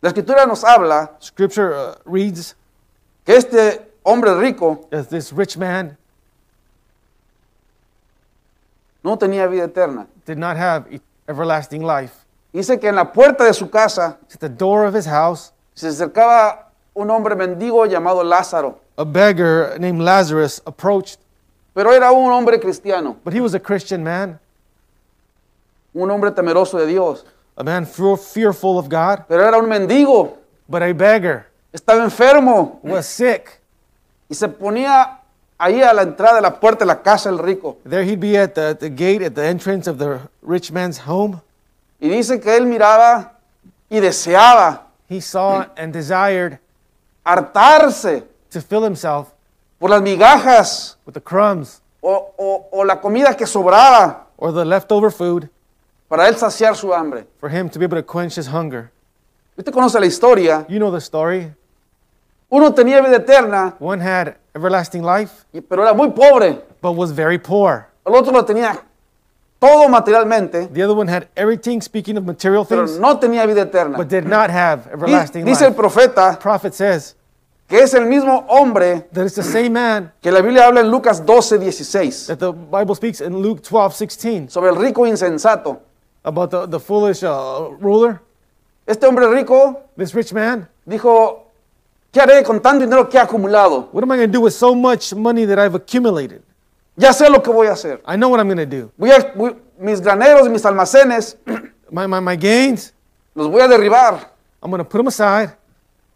[0.07, 2.55] La escritura nos habla Scripture uh, reads
[3.25, 5.97] que este hombre rico as this rich man
[9.03, 10.07] no tenía vida eterna.
[10.25, 12.25] did not have e- everlasting life.
[12.53, 15.89] Dice que en la puerta de su casa At the door of his house, se
[15.89, 21.19] acercaba un hombre mendigo llamado Lázaro, a beggar named Lazarus approached,
[21.75, 24.39] pero era un hombre cristiano, but he was a Christian man,
[25.93, 27.25] un hombre temeroso de Dios,
[27.57, 30.37] a man fear- fearful of God, pero era un mendigo,
[30.69, 33.61] but a beggar, estaba enfermo was sick.
[34.29, 35.21] y se ponía
[35.59, 37.79] ahí a la entrada de la puerta de la casa del rico.
[37.89, 41.41] There he'd be at the, the gate, at the entrance of the rich man's home.
[42.01, 43.33] Y dice que él miraba
[43.89, 46.59] y deseaba he saw and desired
[47.25, 49.33] hartarse to fill himself
[49.79, 54.65] por las migajas with the crumbs o, o- o la comida que sobraba or the
[54.65, 55.49] leftover food
[56.09, 57.27] para él saciar su hambre.
[57.41, 58.91] for him to be able to quench his hunger.
[59.57, 60.65] Usted conoce la historia.
[60.69, 61.53] You know the story.
[62.49, 66.63] Uno tenía vida eterna, One had everlasting life, y- pero era muy pobre.
[66.81, 67.87] but was very poor.
[68.05, 68.79] El otro lo tenía
[69.59, 73.63] todo materialmente, The other one had everything, speaking of material pero things, no tenía vida
[73.63, 73.97] eterna.
[73.97, 75.77] but did not have Di- everlasting Dice el life.
[75.77, 77.17] profeta Prophet says
[77.67, 80.89] que es el mismo hombre that it's the same man que la Biblia habla en
[80.91, 85.81] Lucas 12, 16, that the Bible speaks in Luke 12, 16 sobre el rico insensato.
[86.27, 88.21] About the, the foolish uh, ruler,
[88.87, 90.69] Este hombre rico this rich man.
[90.87, 91.45] dijo,
[92.13, 93.89] ¿qué haré con tanto dinero que he acumulado?
[93.93, 96.43] What am I going to do with so much money that I've accumulated?
[96.97, 98.01] Ya sé lo que voy a hacer.
[98.07, 98.91] I know what I'm going to do.
[98.99, 101.37] Voy a, voy- mis graneros, mis almacenes,
[101.91, 102.93] My, my, my gains,
[103.35, 104.31] los voy a derribar.
[104.63, 105.51] I'm going to put them aside,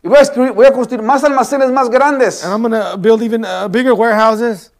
[0.03, 2.43] Y voy a, escribir- voy a construir más almacenes más grandes.
[2.43, 4.73] and I'm going to build even uh, bigger warehouses,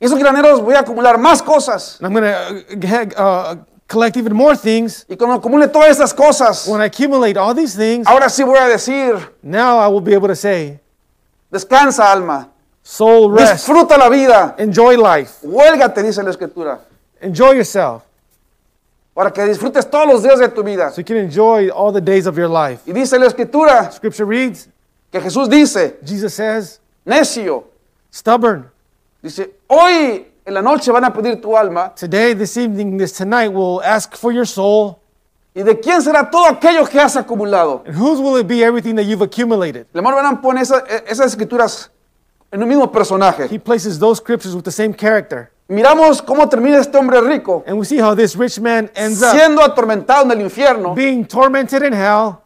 [0.00, 1.98] Y esos graneros voy a acumular más cosas.
[2.00, 3.54] and I'm going to uh,
[3.86, 5.06] collect even more things.
[5.08, 8.68] Y cuando acumule todas cosas, When I accumulate all these things, ahora sí voy a
[8.68, 10.80] decir, now I will be able to say,
[11.50, 12.48] descansa alma,
[12.82, 16.80] soul rest, disfruta la vida, enjoy life, huélgate, dice la escritura,
[17.20, 18.02] enjoy yourself,
[19.14, 20.90] para que disfrutes todos los días de tu vida.
[20.90, 22.82] so you can enjoy all the days of your life.
[22.86, 24.68] Y dice la escritura Scripture reads,
[25.10, 27.64] que Jesús dice, Jesus says, necio,
[28.10, 28.70] stubborn.
[29.22, 31.92] dice, hoy en la noche van a pedir tu alma.
[31.94, 34.98] Today, this evening, this tonight will ask for your soul.
[35.54, 37.82] ¿Y de quién será todo aquello que has acumulado?
[37.86, 39.86] And whose will it be everything that you've accumulated?
[39.92, 41.90] El hermano Branham pone esa- esas escrituras
[42.52, 43.48] en un mismo personaje.
[43.50, 45.50] He places those scriptures with the same character.
[45.68, 49.32] Miramos cómo termina este hombre rico, And we see how this rich man ends up
[49.32, 50.94] siendo atormentado en el infierno.
[50.94, 52.38] being tormented in hell.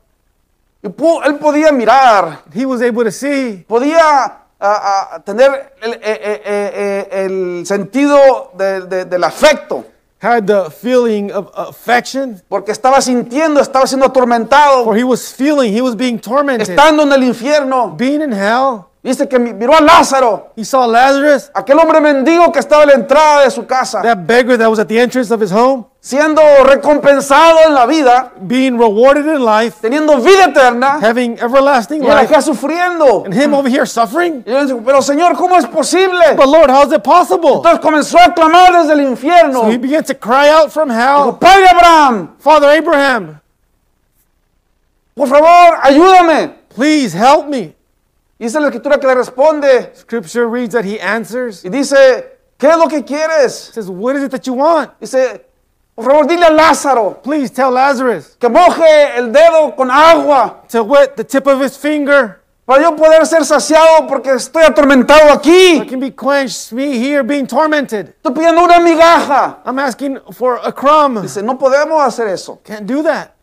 [0.83, 6.01] Y él podía mirar, He was able to see, podía ah, ah, tener el, eh,
[6.03, 9.85] eh, eh, eh, el sentido de- de- del afecto,
[10.23, 15.73] had the feeling of affection, porque estaba sintiendo, estaba siendo atormentado, for he was feeling,
[15.75, 17.95] he was being tormented, estando en el infierno.
[17.97, 18.85] being in hell.
[19.03, 22.87] Dice que mi- miró a Lázaro, He saw Lazarus, aquel hombre mendigo que estaba a
[22.87, 25.87] la entrada de su casa, that beggar that was at the entrance of his home,
[26.03, 32.09] siendo recompensado en la vida, being rewarded in life, teniendo vida eterna, having everlasting y
[32.09, 33.25] él life, acá sufriendo.
[33.25, 34.45] and him over here suffering.
[34.47, 36.35] Y digo, pero Señor, ¿cómo es posible?
[36.37, 37.55] But Lord, how is it possible?
[37.55, 39.63] Entonces comenzó a clamar desde el infierno.
[39.63, 43.41] So he began to cry out from Dijo, hell, Padre Abraham, Father Abraham,
[45.15, 46.53] por favor, ayúdame.
[46.77, 47.75] please help me.
[48.41, 52.77] Dice la escritura que le responde Scripture reads that he answers, y dice, ¿qué es
[52.79, 53.71] lo que quieres?
[53.75, 54.91] says, What is it that you want?
[54.99, 55.45] Dice,
[55.95, 60.83] por favor, dile a Lázaro Please tell Lazarus que moje el dedo con agua to
[60.83, 62.41] wet the tip of his finger.
[62.65, 65.87] para yo poder ser saciado porque estoy atormentado I aquí.
[65.91, 68.15] can be quenched, me here being tormented.
[68.23, 69.59] Estoy pidiendo una migaja.
[69.67, 71.21] I'm asking for a crumb.
[71.21, 72.59] Dice, no podemos hacer eso.
[72.65, 73.35] Can't do that.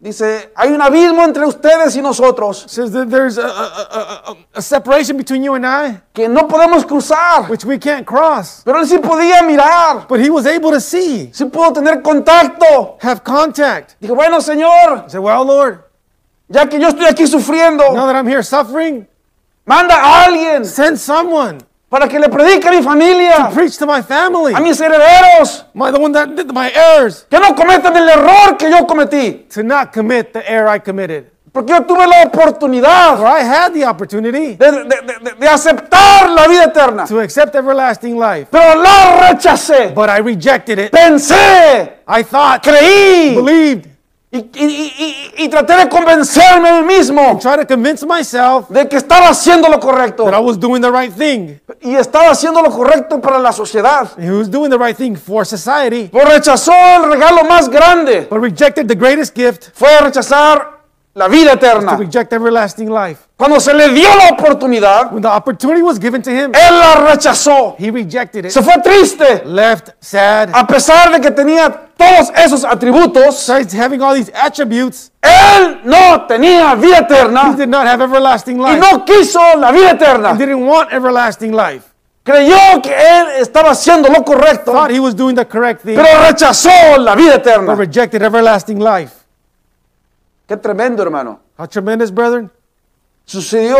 [0.00, 4.62] Dice, hay un abismo entre ustedes y nosotros Says that there's a, a, a, a,
[4.62, 7.48] separation between you and I, que no podemos cruzar.
[7.48, 8.62] which we can't cross.
[8.64, 12.96] Pero él sí podía mirar, But he was able to see, sí pudo tener contacto.
[13.02, 13.96] have contact.
[14.00, 15.80] Dijo, bueno, Señor, I said, Well, Lord,
[16.48, 19.08] ya que yo estoy aquí sufriendo, now that I'm here suffering,
[19.66, 21.58] manda a alguien send someone
[21.88, 25.90] para que le predique a mi familia, preach to my family, a mis herederos, my
[25.90, 29.46] the one that did my heirs, que no cometan el error que yo cometí.
[29.48, 31.30] to not commit the error I committed.
[31.50, 35.48] Porque yo tuve la oportunidad For I had the opportunity de, de- de- de- de
[35.48, 39.92] aceptar la vida eterna, to accept everlasting life, pero la rechacé.
[39.94, 40.92] but I rejected it.
[40.92, 43.34] Pensé, I thought, creí.
[43.34, 43.86] Believed,
[44.30, 44.94] y, y- y-
[45.38, 49.28] y- y traté de convencerme a mí mismo tried to convince myself de que estaba
[49.30, 50.24] haciendo lo correcto.
[50.24, 51.58] that I was doing the right thing.
[51.80, 54.08] Y estaba haciendo lo correcto para la sociedad.
[54.18, 58.26] He was doing the right thing for society, Pero rechazó el regalo más grande.
[58.30, 60.76] but rejected the greatest gift Fue a rechazar
[61.14, 61.96] la vida to eterna.
[61.96, 63.22] reject everlasting life.
[63.36, 66.96] Cuando se le dio la oportunidad, When the opportunity was given to him, él la
[67.10, 67.76] rechazó.
[67.78, 69.42] he rejected it, Se fue triste.
[69.46, 75.10] left sad, A pesar de que tenía todos esos atributos, besides having all these attributes,
[75.20, 78.80] él no tenía vida he eterna did not have everlasting y life.
[78.80, 80.32] no quiso la vida eterna.
[80.34, 81.84] He didn't want everlasting life.
[82.24, 86.22] Creyó que él estaba haciendo lo correcto, Thought he was doing the correct thing, pero
[86.22, 87.74] rechazó la vida but eterna.
[87.74, 89.24] rejected everlasting life.
[90.46, 91.40] Qué tremendo, hermano.
[91.58, 92.50] How tremendous, brethren.
[93.26, 93.76] Sucedió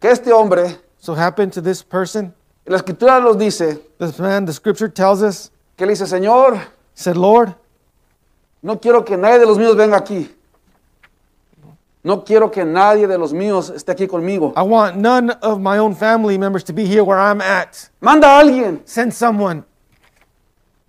[0.00, 2.34] que este hombre, So happened to this person.
[2.66, 6.58] la escritura nos dice, This man, the scripture tells us, que le dice, Señor,
[6.94, 7.54] said, Lord,
[8.64, 10.34] No quiero que nadie de los míos venga aquí.
[12.02, 14.54] No quiero que nadie de los míos esté aquí conmigo.
[14.56, 17.90] I want none of my own family members to be here where I'm at.
[18.00, 18.80] Manda a alguien.
[18.86, 19.64] Send someone.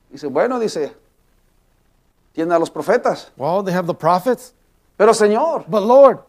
[0.10, 0.94] Dice, bueno, dice,
[2.34, 3.32] tiene a los profetas.
[3.36, 4.54] Well, they have the prophets.
[4.98, 6.20] Pero Señor, But Lord,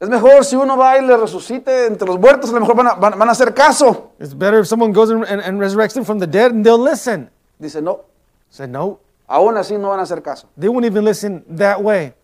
[0.00, 2.86] es mejor si uno va y le resucite entre los muertos, a lo mejor van
[2.88, 4.12] a, van- van a hacer caso.
[4.20, 6.78] it's better if someone goes and, and, and resurrects them from the dead and they'll
[6.82, 7.28] listen.
[7.60, 8.04] Dice, no,
[8.50, 10.46] Said no, aún así no van a hacer caso.
[10.56, 12.14] they won't even listen that way.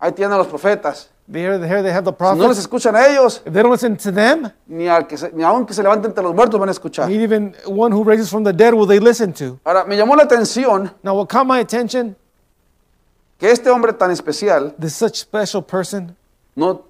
[0.00, 1.08] Ahí tienen a los profetas.
[1.30, 2.58] There, here they have the Si no les prophets.
[2.58, 5.64] escuchan a ellos, If they don't listen to them, ni, al que se, ni aun
[5.64, 7.06] que se levante entre los muertos van a escuchar.
[7.08, 9.60] not even one who raises from the dead will they listen to.
[9.64, 12.16] Ahora, me llamó la atención Now, what caught my attention,
[13.38, 16.16] que este hombre tan especial this such special person
[16.56, 16.82] no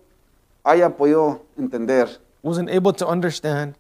[0.65, 2.09] haya podido entender
[2.43, 3.75] wasn't able to understand,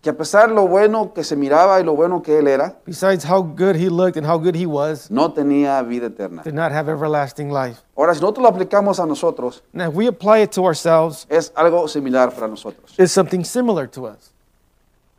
[0.00, 3.24] que a pesar lo bueno que se miraba y lo bueno que él era, besides
[3.24, 6.42] how good he looked and how good he was, no tenía vida eterna.
[6.42, 7.82] did not have everlasting life.
[7.96, 11.50] Ahora, si nosotros lo aplicamos a nosotros, Now, if we apply it to ourselves, es
[11.56, 12.94] algo similar para nosotros.
[12.98, 14.30] it's something similar to us.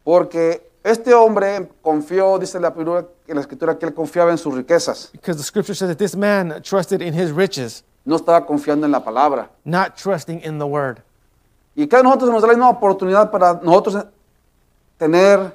[0.03, 4.53] Porque este hombre confió, dice la, primera- en la escritura, que él confiaba en sus
[4.53, 5.09] riquezas.
[5.13, 8.91] Because the scripture says that this man trusted in his riches, No estaba confiando en
[8.91, 9.49] la palabra.
[9.65, 10.99] not trusting in the word.
[11.75, 14.05] Y cada nosotros nos da la misma oportunidad para nosotros
[14.97, 15.51] tener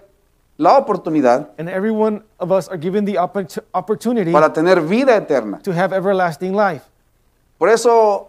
[0.58, 5.16] la oportunidad And every one of us are given the oppor- opportunity para tener vida
[5.16, 5.60] eterna.
[5.62, 6.82] to have everlasting life.
[7.58, 8.28] Por eso,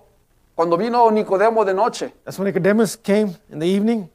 [0.56, 4.10] cuando vino Nicodemo de noche, That's when Nicodemus came in the evening.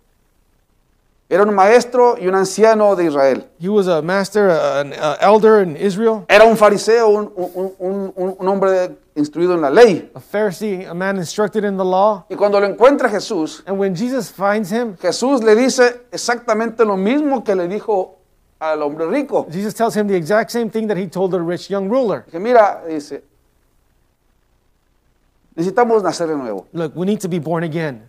[1.29, 3.45] era un maestro y un anciano de Israel.
[3.59, 7.73] He was a master, a- an uh, elder in Israel, Era un fariseo, un, un-
[7.81, 10.11] un- un- un hombre instruido en la ley.
[10.15, 12.25] a Pharisee, a man instructed in the law.
[12.31, 16.97] Y cuando lo encuentra Jesús, And when Jesus finds him, Jesús le dice exactamente lo
[16.97, 18.15] mismo que le dijo
[18.61, 19.47] al hombre rico.
[19.51, 22.25] Jesus tells him the exact same thing that he told the rich young ruler.
[22.31, 23.23] Que mira, dice,
[25.55, 26.67] necesitamos nacer de nuevo.
[26.73, 28.09] Look, we need to be born again.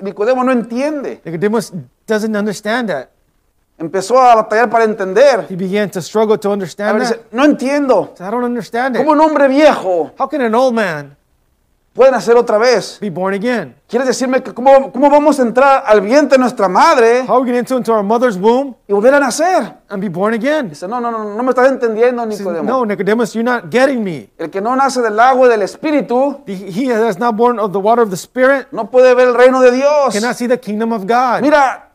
[0.00, 1.20] Nicodemo no entiende.
[1.24, 1.72] Nicodemus
[2.06, 3.10] doesn't understand that.
[3.82, 5.46] Empezó a batallar para entender.
[5.50, 7.16] He began to struggle to A understand ver, that.
[7.16, 8.14] dice, no entiendo.
[8.20, 9.02] I don't understand it.
[9.02, 11.16] ¿Cómo un hombre viejo How can an old man
[11.92, 12.98] puede nacer otra vez?
[13.00, 13.74] be born again?
[13.88, 17.40] ¿Quieres decirme que cómo, cómo vamos a entrar al vientre de nuestra madre How are
[17.42, 19.74] we going to enter into our mother's womb y volver a nacer?
[19.90, 20.68] and be born again?
[20.70, 22.62] Dice, no, no, no, no me estás entendiendo, He says, Nicodemo.
[22.62, 24.30] no, Nicodemus, you're not getting me.
[24.38, 27.72] El que no nace del agua y del espíritu The- He that's not born of
[27.72, 30.14] the water of the Spirit no puede ver el reino de Dios.
[30.14, 31.42] cannot see the kingdom of God.
[31.42, 31.88] Mira,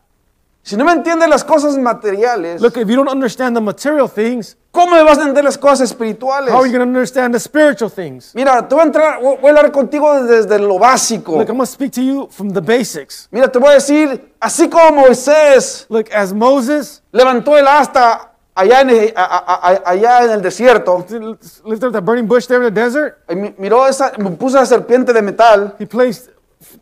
[0.68, 4.58] si no me entiendes las cosas materiales, Look, if you don't understand the material things,
[4.72, 6.52] ¿cómo me vas a entender las cosas espirituales?
[6.54, 8.34] how are you going to understand the spiritual things?
[8.36, 11.32] Mira, te voy a entrar, voy a hablar contigo desde lo básico.
[11.38, 13.30] Look, I'm going to speak to you from the basics.
[13.32, 18.82] Mira, te voy a decir, así como Moisés Look, as Moses levantó el asta allá
[18.82, 21.06] en, el- a- a- a- allá en el desierto,
[21.64, 24.66] lifted up the burning bush there in the desert, y mi- miró esa, puso esa
[24.66, 26.30] serpiente de metal, he placed,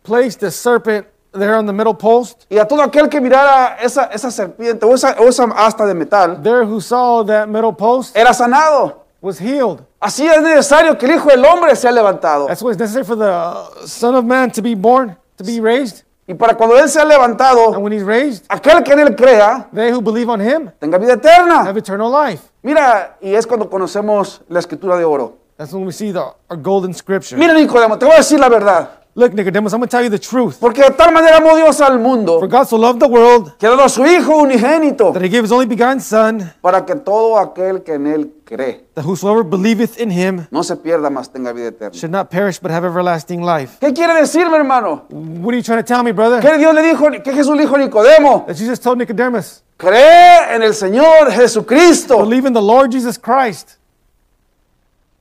[0.02, 2.44] placed the serpent there on the middle post.
[2.50, 5.94] y a todo aquel que mirara esa, esa serpiente o esa, o esa asta de
[5.94, 9.04] metal, There who saw that middle post era sanado.
[9.20, 9.80] was healed.
[10.00, 12.46] Así es necesario que el Hijo del Hombre sea levantado.
[12.46, 15.60] That's what is necessary for the uh, Son of Man to be born, to be
[15.60, 16.04] raised.
[16.28, 19.68] Y para cuando Él sea levantado, And when he's raised, aquel que en Él crea,
[19.72, 21.64] they who believe on him tenga vida eterna.
[21.64, 22.42] have eternal life.
[22.62, 25.38] Mira, y es cuando conocemos la escritura de oro.
[25.56, 27.36] That's when we see the our golden scripture.
[27.38, 28.90] Mira, Nicodemo, te voy a decir la verdad.
[29.18, 30.58] Look, Nicodemus, I'm going to tell you the truth.
[30.60, 33.66] Porque de tal manera amó Dios al mundo, For God so loved the world que
[33.66, 36.94] ha dado a su Hijo unigénito, that he gave his only begotten Son, para que
[36.96, 41.32] todo aquel que en Él cree that whosoever believeth in him no se pierda, más
[41.32, 41.94] tenga vida eterna.
[41.98, 43.78] should not perish but have everlasting life.
[43.80, 45.06] ¿Qué quiere decirme, hermano?
[45.08, 46.42] What are you trying to tell me, brother?
[46.42, 48.44] ¿Qué Dios le dijo, que Jesús le dijo a Nicodemo?
[48.46, 53.78] That Jesus told Nicodemus, Cree en el Señor Jesucristo believe in the Lord Jesus Christ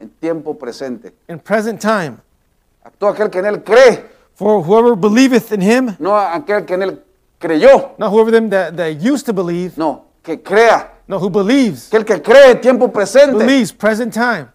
[0.01, 1.13] en tiempo presente.
[1.29, 2.17] in present time.
[2.85, 6.75] A todo aquel que en Él cree, For whoever believeth in him, no aquel que
[6.75, 7.03] en Él
[7.39, 10.91] creyó, not whoever them that, that used to believe, no, que crea.
[11.07, 13.35] no, who believes, Que el que cree tiempo presente.
[13.37, 14.47] believes present time.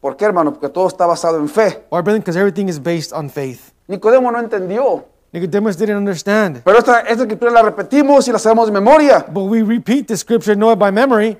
[0.00, 0.52] ¿Por qué, hermano?
[0.52, 1.84] Porque todo está basado en fe.
[1.90, 2.20] Why, brethren?
[2.20, 3.72] Because everything is based on faith.
[3.88, 5.04] Nicodemo no entendió.
[5.32, 6.60] Nicodemus didn't understand.
[6.64, 9.24] Pero esta, esta escritura la repetimos y la sabemos de memoria.
[9.32, 11.38] But we repeat the scripture, know it by memory,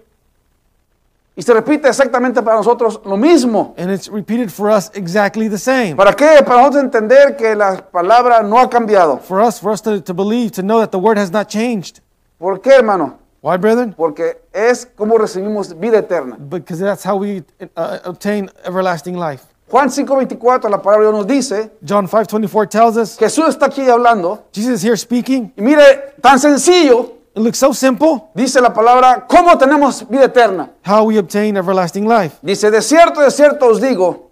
[1.35, 3.75] Y se repite exactamente para nosotros lo mismo.
[3.79, 5.97] and it's repeated for us exactly the same.
[5.97, 6.43] ¿Para qué?
[6.45, 9.19] Para nosotros entender que la palabra no ha cambiado.
[9.19, 12.01] For us, for us to, to believe, to know that the word has not changed.
[12.39, 13.19] ¿Por qué, hermano?
[13.41, 13.95] Why, brethren?
[13.97, 16.37] Porque es como recibimos vida eterna.
[16.39, 17.43] Because that's how we
[17.77, 19.45] uh, obtain everlasting life.
[19.71, 23.89] Juan 5:24, la palabra de Dios nos dice, John 5:24 tells us Jesús está aquí
[23.89, 24.45] hablando.
[24.53, 29.27] Jesus is here speaking, Y mire, tan sencillo It looks so simple Dice la palabra,
[29.27, 30.71] ¿cómo tenemos vida eterna?
[30.85, 32.37] how we obtain everlasting life.
[32.43, 34.31] Dice, de cierto, de cierto os digo,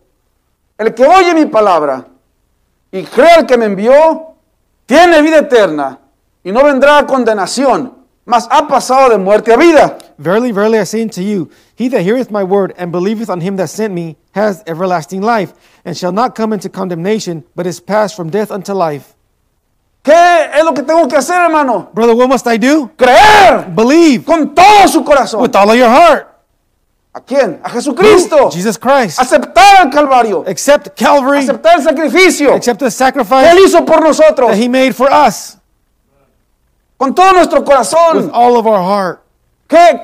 [0.79, 2.07] el que oye mi palabra
[2.93, 4.35] y cree al que me envió,
[4.87, 5.99] tiene vida eterna
[6.43, 7.95] y no vendrá a condenación,
[8.25, 9.99] mas ha pasado de muerte a vida.
[10.19, 13.57] Verily, verily, I say unto you, he that heareth my word and believeth on him
[13.57, 15.53] that sent me has everlasting life,
[15.85, 19.15] and shall not come into condemnation, but is passed from death unto life.
[20.03, 21.91] ¿Qué es lo que tengo que hacer, hermano?
[21.93, 22.91] Brother, what must I do?
[22.97, 25.43] Creer Believe con todo su corazón.
[25.43, 26.27] with all of your heart.
[27.13, 27.61] ¿A quién?
[27.63, 28.51] A Jesucristo.
[28.51, 29.19] Jesus Christ.
[29.21, 30.45] Aceptar el Calvario.
[30.47, 31.41] Accept Calvary.
[31.41, 34.49] Aceptar el sacrificio Accept the que sacrifice Él hizo por nosotros.
[34.51, 35.59] that he made for us
[36.97, 38.31] Con todo nuestro with corazón.
[38.33, 39.21] all of our heart.
[39.69, 40.01] ¿Qué,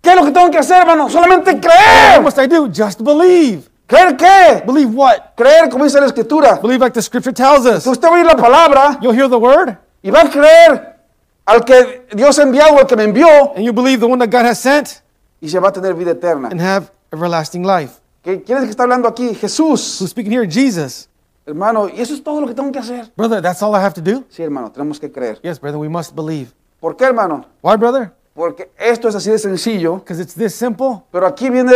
[0.00, 1.08] ¿Qué es lo que tengo que hacer, hermano?
[1.10, 2.22] Solamente What creer.
[2.22, 2.66] must I do?
[2.68, 3.68] Just believe.
[3.86, 4.62] ¿Creer qué?
[4.66, 5.16] Believe what?
[5.36, 6.58] Creer, como dice la Escritura.
[6.60, 7.86] Believe like the scripture tells us.
[7.86, 10.96] Usted va a oír la palabra You'll hear the word y va a creer
[11.44, 14.30] al que Dios enviado o al que me envió and you believe the one that
[14.30, 15.02] God has sent
[15.40, 16.48] y se va a tener vida eterna.
[16.50, 18.00] and have everlasting life.
[18.24, 19.34] ¿Qué- ¿Quién es que está hablando aquí?
[19.34, 20.00] Jesús.
[20.00, 20.46] Who's speaking here?
[20.50, 21.08] Jesus.
[21.46, 23.12] Hermano, y eso es todo lo que tengo que hacer.
[23.16, 24.24] Brother, that's all I have to do?
[24.28, 25.38] Sí, hermano, tenemos que creer.
[25.42, 26.50] Yes, brother, we must believe.
[26.80, 27.44] ¿Por qué, hermano?
[27.62, 28.10] Why, brother?
[28.34, 31.02] Porque esto es así de sencillo, Because it's this simple.
[31.12, 31.72] pero aquí viene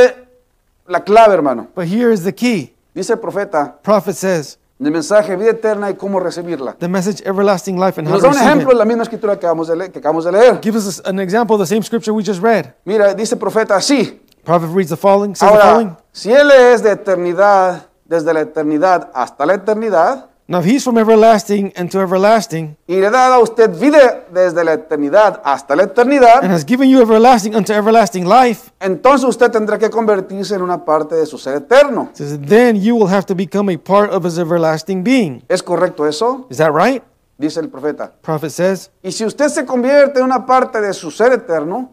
[0.91, 1.69] la clave, hermano.
[1.75, 2.75] But here is the key.
[2.95, 6.77] Dice el profeta Prophet says, el mensaje vida eterna y cómo recibirla.
[6.79, 9.47] the message everlasting life and how nos da un ejemplo de la misma escritura que
[9.47, 9.93] acabamos de leer.
[9.93, 10.61] Que acabamos de leer.
[10.63, 12.75] Give us an example of the same scripture we just read.
[12.85, 14.21] Mira, dice el profeta así.
[14.45, 15.89] Prophet reads the following, says the following.
[15.89, 20.83] Ahora, si Él es de eternidad, desde la eternidad hasta la eternidad, Now, if he's
[20.83, 25.77] from everlasting and to everlasting, y le da a usted vida desde la eternidad hasta
[25.77, 30.57] la eternidad, and has given you everlasting unto everlasting life, entonces usted tendrá que convertirse
[30.57, 32.11] en una parte de su ser eterno.
[32.15, 35.45] says, then you will have to become a part of his everlasting being.
[35.49, 36.49] ¿Es correcto eso?
[36.51, 37.05] Is that right?
[37.39, 38.11] Dice el profeta.
[38.21, 41.93] Prophet says, Y si usted se convierte en una parte de su ser eterno,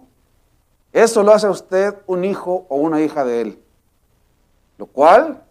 [0.92, 3.60] eso lo hace a usted un hijo o una hija de él.
[4.80, 5.44] Lo cual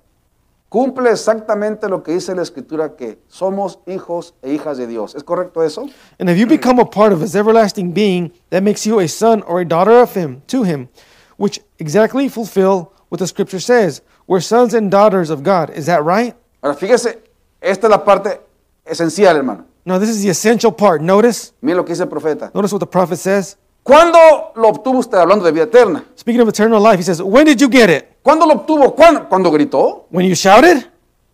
[0.68, 5.14] cumple exactamente lo que dice la escritura que somos hijos e hijas de Dios.
[5.14, 5.88] ¿Es correcto eso?
[6.18, 9.42] and if you become a part of his everlasting being, that makes you a son
[9.46, 10.88] or a daughter of him, to him,
[11.36, 14.02] which exactly fulfill what the scripture says.
[14.26, 15.70] We're sons and daughters of God.
[15.70, 16.34] Is that right?
[16.62, 17.22] Ahora fíjese,
[17.60, 18.40] esta es la parte
[18.84, 19.64] esencial, hermano.
[19.84, 21.00] No, this is the essential part.
[21.00, 22.50] Notice, Mira lo que dice el profeta.
[22.54, 23.56] notice what the prophet says.
[23.86, 24.18] ¿Cuándo
[24.56, 26.04] lo obtuvo usted hablando de vida eterna?
[26.18, 28.04] Speaking of eternal life, he says, When did you get it?
[28.20, 28.92] ¿Cuándo lo obtuvo?
[28.96, 29.28] ¿Cuándo?
[29.28, 30.06] ¿Cuando gritó?
[30.10, 30.90] When you shouted?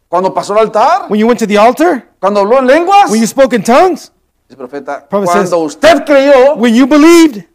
[0.07, 1.07] ¿Cuando pasó al altar?
[1.09, 2.11] When you went to the altar?
[2.21, 3.11] ¿Cuando habló en lenguas?
[3.11, 4.13] When you spoke in tongues?
[4.51, 7.47] El profeta, Prophet cuando says- usted creyó, When you believed?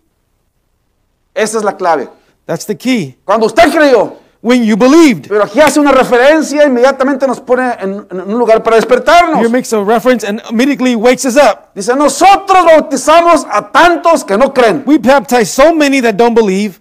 [1.35, 2.09] esa es la clave.
[2.47, 3.19] That's the key.
[3.23, 4.13] Cuando usted creyó,
[4.47, 5.27] When you believed.
[5.27, 9.39] pero aquí hace una referencia, inmediatamente nos pone en, en un lugar para despertarnos.
[9.41, 11.73] Here makes a reference and immediately wakes us up.
[11.75, 14.83] Dice, nosotros bautizamos a tantos que no creen.
[14.85, 16.79] We baptize so many that don't believe.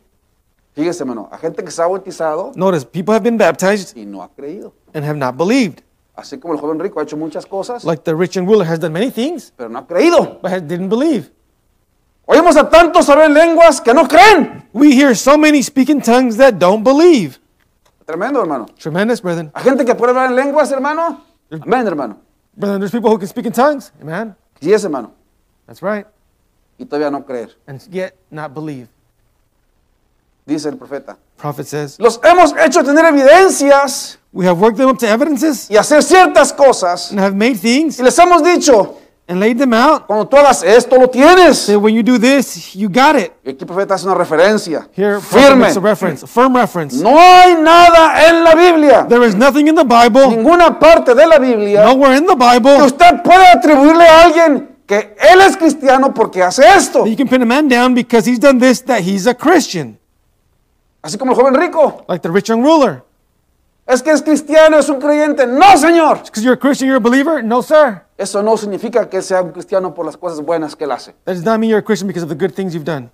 [0.77, 4.23] Fíjese, hermano, a gente que se ha bautizado Notice, people have been baptized y no
[4.23, 4.73] ha creído.
[4.95, 5.83] and have not believed.
[6.15, 8.79] Así como el joven rico ha hecho muchas cosas, Like the rich and ruler has
[8.79, 10.39] done many things, pero no ha creído.
[10.41, 11.33] but didn't believe.
[12.27, 14.69] Oímos a tantos hablar lenguas que no creen.
[14.73, 17.41] We hear so many speaking tongues that don't believe.
[18.07, 18.67] Tremendo, hermano.
[18.79, 19.51] Tremendous, brethren.
[19.53, 21.25] A gente que puede hablar en lenguas, hermano.
[21.51, 22.19] Amén, hermano.
[22.55, 23.93] Brethren, there's people who can speak in tongues.
[24.01, 24.35] Amen.
[24.61, 25.13] Sí es, hermano.
[25.67, 26.07] That's right.
[26.79, 27.51] Y todavía no creer.
[27.67, 28.89] And yet not believe.
[30.47, 31.19] Dice el profeta.
[31.37, 35.77] Prophet says, Los hemos hecho tener evidencias We have worked them up to evidences y
[35.77, 37.11] hacer ciertas cosas.
[37.11, 38.97] and have made things Y les hemos dicho,
[39.29, 40.07] and laid them out.
[40.07, 41.59] cuando tú hagas esto, lo tienes.
[41.59, 43.33] Say, when you do this, you got it.
[43.45, 45.67] Aquí el profeta hace una referencia Here, firme.
[45.67, 47.03] a reference, a firm reference.
[47.03, 51.27] No hay nada en la Biblia, There is nothing in the Bible, ninguna parte de
[51.27, 55.57] la Biblia, nowhere in the que Bible, usted puede atribuirle a alguien que él es
[55.57, 57.01] cristiano porque hace esto.
[57.03, 59.99] that you can pin a man down because he's done this, that he's a Christian.
[61.03, 62.05] Así como el joven rico.
[62.09, 63.03] Like the rich young ruler.
[63.87, 65.47] Es que es cristiano, es un creyente.
[65.47, 66.19] No, Señor.
[66.25, 67.43] Because you're a Christian, you're a believer?
[67.45, 68.03] No, sir.
[68.19, 71.13] Eso no significa que sea un cristiano por las cosas buenas que él hace.
[71.25, 73.11] That does not mean you're a Christian because of the good things you've done.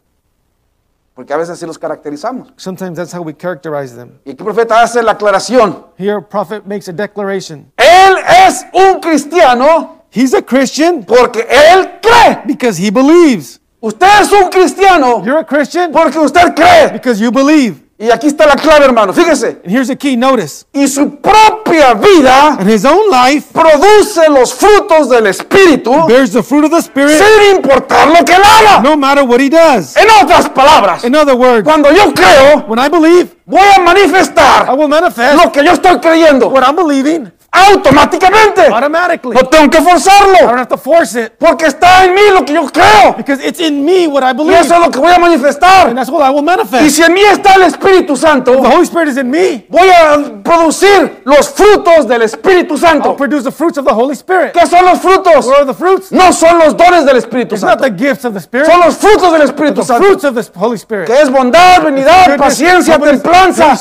[1.15, 2.55] Porque a veces así los caracterizamos.
[2.57, 4.19] Sometimes that's how we characterize them.
[4.25, 5.89] Y aquí el profeta hace la aclaración.
[5.99, 7.71] Here, prophet makes a declaration.
[7.77, 8.17] Él
[8.47, 12.43] es un cristiano He's a Christian porque él cree.
[12.47, 13.61] because he believes.
[13.81, 16.91] Usted es un cristiano You're a Christian porque usted cree.
[16.93, 17.82] because you believe.
[17.99, 19.13] Y aquí está la clave, hermano.
[19.13, 19.61] Fíjese.
[19.65, 20.65] And here's the key notice.
[20.73, 26.43] Y su propia vida And his own life produce los frutos del Espíritu bears the
[26.43, 28.81] fruit of the Spirit sin importar lo que él haga.
[28.83, 29.97] no matter what he does.
[29.97, 33.85] En otras palabras, In other words, cuando yo creo, when I believe, voy a I
[33.85, 38.67] manifestar will manifest lo que yo estoy creyendo what I'm believing automáticamente.
[38.67, 39.35] automatically.
[39.35, 42.45] No tengo que I don't forzarlo, have to force it porque está en mí lo
[42.45, 43.15] que yo creo.
[43.17, 44.61] because it's in me what I Y believe.
[44.61, 45.95] eso es lo que voy a And manifestar.
[45.95, 46.91] that's what I will Y manifest.
[46.97, 49.67] si en mí está el Espíritu Santo, The Holy Spirit is in me.
[49.69, 53.17] voy a producir los frutos del Espíritu I'll Santo.
[53.17, 54.53] produce the fruits of the Holy Spirit.
[54.53, 55.47] ¿Qué son los frutos?
[55.47, 56.11] What are the fruits?
[56.11, 57.85] No son los dones del Espíritu It's not Santo.
[57.97, 58.67] the gifts of the Spirit.
[58.67, 60.05] Son los frutos del Espíritu The Santo.
[60.05, 61.07] fruits of the Holy Spirit.
[61.07, 63.77] Que es bondad, benignidad, paciencia, templanza,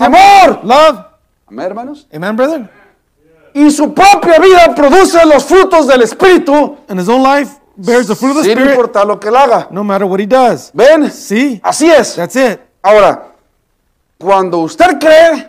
[0.00, 0.60] amor.
[0.64, 1.04] Love.
[1.48, 2.06] Amén, hermanos.
[2.14, 2.70] Amen, brethren?
[3.54, 8.14] Y su propia vida produce los frutos del Espíritu And his own life bears the
[8.14, 9.68] fruit of the sin Spirit importar lo que él haga.
[9.70, 10.70] no matter what he does.
[10.74, 11.10] ¿Ven?
[11.10, 11.60] See?
[11.62, 12.14] Así es.
[12.16, 12.60] That's it.
[12.82, 13.32] Ahora,
[14.18, 15.48] cuando usted cree,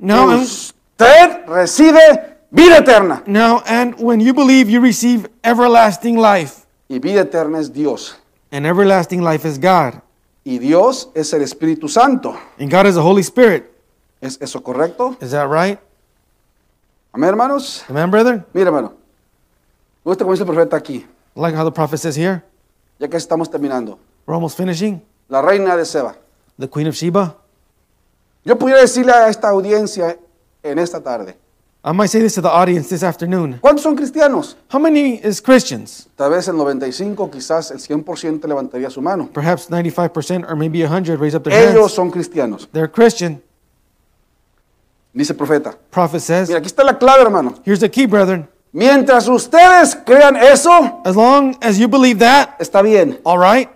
[0.00, 3.22] and, usted recibe vida eterna.
[3.26, 6.66] now, and when you believe, you receive everlasting life.
[6.88, 8.16] Y vida eterna es Dios.
[8.52, 10.00] And everlasting life is God.
[10.44, 12.36] Y Dios es el Espíritu Santo.
[12.58, 13.70] And God is the Holy Spirit.
[14.20, 15.16] ¿Es eso correcto?
[15.20, 15.78] Is that right?
[17.12, 17.84] Amén, hermanos.
[17.88, 18.44] Amen, brethren?
[18.52, 18.90] Mire, hermano.
[20.04, 21.06] Me gusta como dice el profeta aquí.
[21.36, 22.42] I like how the prophet says here.
[22.98, 23.98] Ya que estamos terminando.
[24.26, 25.02] We're almost finishing.
[25.28, 26.16] La reina de Seba.
[26.58, 27.36] The Queen of Sheba.
[28.44, 30.18] Yo pudiera decirle a esta audiencia
[30.62, 31.36] en esta tarde.
[31.82, 33.58] I might say this to the audience this afternoon.
[33.60, 34.56] ¿Cuántos son cristianos?
[34.70, 36.08] How many is Christians?
[36.14, 39.30] Tal vez el 95, quizás el 100% levantaría su mano.
[39.32, 41.92] Perhaps 95% or maybe 100 raise up their Ellos hands.
[41.94, 42.68] son cristianos.
[42.72, 43.42] They're Christian.
[45.12, 45.74] Dice el profeta.
[45.90, 47.54] Prophet says, Mira, aquí está la clave, hermano.
[47.64, 48.48] here's the key, brethren.
[48.72, 53.18] Mientras ustedes crean eso, As long as you believe that, está bien.
[53.24, 53.68] all right.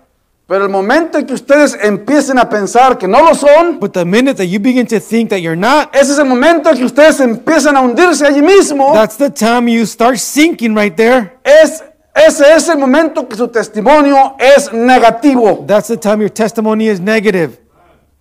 [0.46, 4.04] Pero el momento en que ustedes empiecen a pensar que no lo son, But the
[4.04, 6.84] minute that you begin to think that you're not, ese es el momento en que
[6.84, 8.92] ustedes empiezan a hundirse allí mismo.
[8.92, 11.32] that's the time you start sinking right there.
[11.42, 11.82] Es,
[12.14, 15.64] ese es el momento que su testimonio es negativo.
[15.66, 17.58] That's the time your testimony is negative.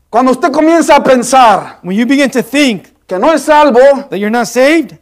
[0.09, 3.79] Cuando usted comienza a pensar When you begin to think que no es salvo,
[4.09, 4.97] that you're not saved,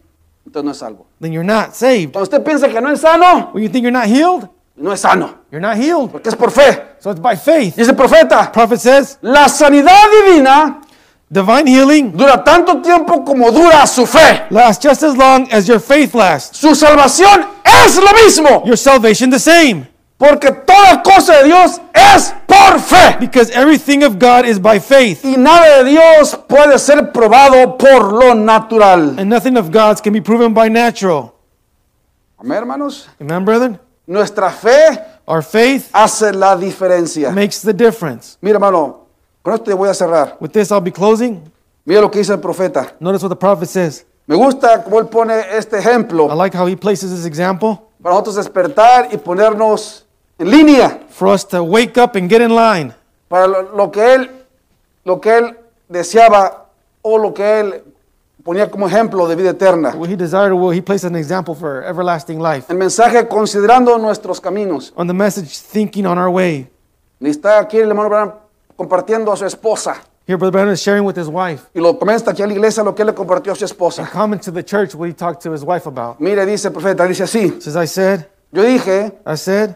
[0.45, 1.05] entonces no es salvo.
[1.19, 2.11] then you're not saved.
[2.13, 5.01] Cuando usted piensa que no es sano, When you think you're not healed, no es
[5.01, 5.39] sano.
[5.51, 6.11] you're not healed.
[6.11, 6.95] Porque es por fe.
[6.99, 7.75] So it's by faith.
[7.75, 10.81] Dice el profeta, Prophet says, la sanidad divina
[11.29, 14.47] divine healing dura tanto tiempo como dura su fe.
[14.49, 16.57] lasts just as long as your faith lasts.
[16.57, 18.63] Su salvación es lo mismo.
[18.65, 19.87] Your salvation the same.
[20.21, 23.17] Porque toda cosa de Dios es por fe.
[23.19, 25.25] Because everything of God is by faith.
[25.25, 29.17] Y nada de Dios puede ser probado por lo natural.
[29.17, 31.33] And nothing of God's can be proven by natural.
[32.37, 33.09] Amén, hermanos.
[33.19, 33.79] Amen, brethren?
[34.05, 37.31] Nuestra fe Our faith hace la diferencia.
[37.31, 38.37] makes the difference.
[38.41, 39.07] Mira, hermano,
[39.41, 40.37] con esto te voy a cerrar.
[40.39, 41.41] With this, I'll be closing.
[41.83, 42.93] Mira lo que dice el profeta.
[42.99, 44.05] Notice what the prophet says.
[44.27, 48.13] Me gusta cómo él pone este I ejemplo like how he places this example para
[48.13, 50.05] nosotros despertar y ponernos
[50.41, 52.93] en línea for us to wake up and get in line.
[53.27, 54.29] para lo, lo que él
[55.05, 56.65] lo que él deseaba
[57.01, 57.83] o lo que él
[58.43, 59.93] ponía como ejemplo de vida eterna.
[59.95, 62.65] What he desired, well, he placed an example for everlasting life.
[62.69, 64.93] El mensaje considerando nuestros caminos.
[64.95, 66.67] On the message, thinking on our way.
[67.19, 68.33] Y está aquí el hermano Branham
[68.75, 69.95] compartiendo a su esposa.
[70.27, 71.63] Here, Brother Brandon is sharing with his wife.
[71.73, 74.09] Y lo comenta aquí a la iglesia lo que él le compartió a su esposa.
[74.11, 76.19] Comment to the church what he talked to his wife about.
[76.19, 77.61] Mire, dice el profeta, dice así.
[77.61, 79.75] Says, I said, Yo dije, I said,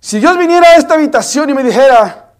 [0.00, 2.32] si Dios viniera a esta habitación y me dijera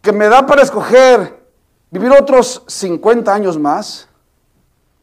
[0.00, 1.42] que me da para escoger
[1.90, 4.08] vivir otros 50 años más,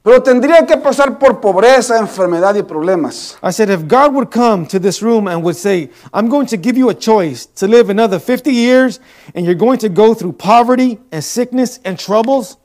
[0.03, 3.37] pero tendría que pasar por pobreza, enfermedad y problemas.
[3.43, 6.57] I said, if God would come to this room and would say, I'm going to
[6.57, 8.99] give you a choice to live another 50 years
[9.35, 12.57] and you're going to go through poverty and sickness and troubles,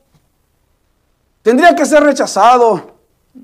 [1.47, 2.96] Tendría que ser rechazado,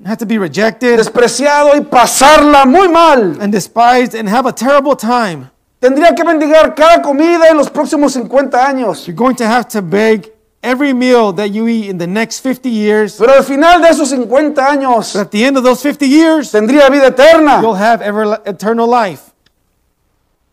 [0.04, 3.36] have to be rejected despreciado y pasarla muy mal.
[3.40, 8.12] and despised and have a terrible time, Tendría que mendigar cada comida en los próximos
[8.14, 9.06] 50 años.
[9.06, 10.32] you're going to have to beg
[10.62, 13.16] every meal that you eat in the next 50 years.
[13.18, 16.50] Pero al final de esos 50 años But at the end of those 50 years,
[16.50, 17.60] tendría vida eterna.
[17.60, 19.30] you'll have ever, eternal life.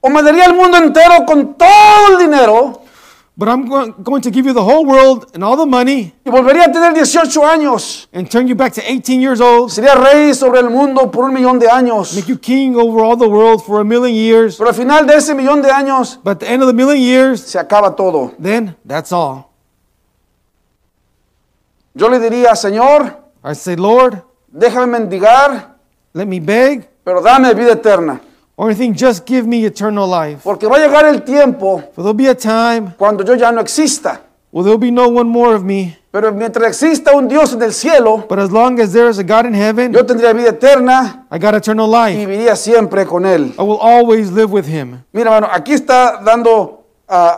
[0.01, 2.80] O me daría el mundo entero con todo el dinero
[3.41, 6.29] But I'm go- going to give you the whole world and all the money y
[6.29, 8.07] volvería a tener 18 años.
[8.13, 11.33] and turn you back to 18 years old, Sería rey sobre el mundo por un
[11.33, 12.13] millón de años.
[12.15, 14.57] make you king over all the world for a million years.
[14.57, 17.01] Pero al final de ese millón de años But at the end of the million
[17.01, 18.31] years, se acaba todo.
[18.39, 19.49] then that's all.
[21.95, 24.21] Yo le diría, Señor, I say, Lord,
[24.53, 25.77] déjame mendigar,
[26.13, 28.21] let me beg, pero dame vida eterna.
[28.61, 30.41] Or anything, just give me eternal life.
[30.43, 33.59] Porque va a llegar el tiempo For there'll be a time cuando yo ya no
[33.59, 34.21] exista.
[34.51, 35.97] Well, there'll be no one more of me.
[36.11, 39.23] Pero mientras exista un Dios en el cielo, But as long as there is a
[39.23, 42.17] God in heaven, yo tendría vida eterna I got eternal y life.
[42.27, 43.53] viviría siempre con Él.
[43.57, 45.03] I will always live with him.
[45.11, 46.83] Mira, hermano, aquí está dando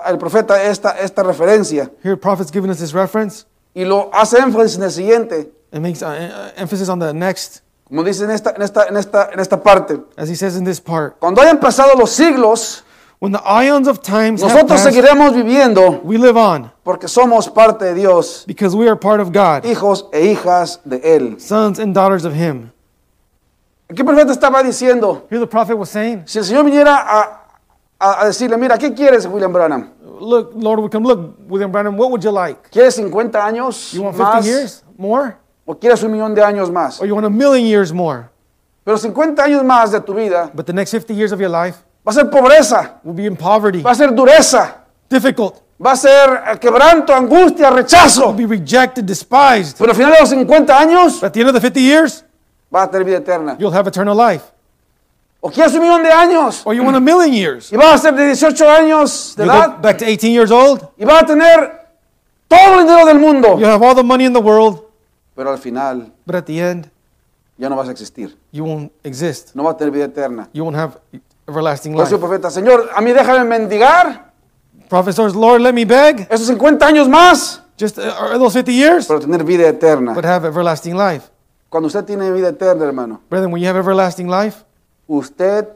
[0.05, 3.45] el profeta esta, esta referencia Here, prophet's giving us this reference.
[3.73, 7.61] y lo hace énfasis en el siguiente, It makes uh, uh, emphasis on the next,
[7.93, 9.99] como dice en esta, en esta, en esta, en esta parte.
[10.17, 11.19] as he says in this part.
[11.19, 12.83] Cuando hayan pasado los siglos,
[13.19, 17.93] When the ions of nosotros passed, seguiremos viviendo we live on porque somos parte de
[17.93, 21.39] Dios, because we are part of God, hijos e hijas de Él.
[21.39, 22.71] sons and daughters of Him.
[23.89, 27.41] Aquí el profeta estaba diciendo, Here the prophet was saying, si el Señor viniera a,
[27.99, 29.91] a- a decirle, mira, ¿qué quieres, William Branham?
[30.19, 31.05] Look, Lord, we come.
[31.07, 32.69] Look, William Branham, what would you like?
[32.71, 34.45] ¿Quieres 50 años You want 50 más?
[34.45, 35.37] years more?
[35.65, 36.99] ¿O quieres un millón de años más?
[36.99, 38.25] Or you want a million years more?
[38.83, 41.77] Pero 50 años más de tu vida But the next 50 years of your life
[42.05, 45.95] va a ser pobreza, will be in poverty, va a ser dureza, difficult, va a
[45.95, 48.27] ser eh, quebranto, angustia, rechazo.
[48.31, 49.77] will be rejected, despised.
[49.77, 52.25] Pero al final de los 50 años But at the end of the 50 years,
[52.73, 53.55] va a tener vida eterna.
[53.57, 54.43] you'll have eternal life.
[55.39, 56.61] ¿O quieres un millón de años?
[56.65, 57.71] Or you want a million years.
[57.71, 60.51] Y va a ser de 18 años de You go edad back to 18 years
[60.51, 61.87] old, y va a tener
[62.49, 63.57] todo el dinero del mundo.
[63.57, 64.82] you have all the money in the world,
[65.35, 66.87] Pero al final but at the end,
[67.57, 68.35] ya no vas a existir.
[68.51, 69.55] you won't exist.
[69.55, 70.49] No vas a tener vida eterna.
[70.53, 70.97] You won't have
[71.47, 72.23] everlasting Por eso life.
[72.23, 74.31] el profeta, Señor, a mí déjame mendigar
[74.89, 78.71] Prophet says, Lord, let me beg, esos 50 años más just uh, are those 50
[78.71, 80.13] years, para tener vida eterna.
[80.13, 81.29] but have everlasting life.
[81.69, 84.63] Cuando usted tiene vida eterna, hermano, Brethren, when you have everlasting life,
[85.07, 85.67] usted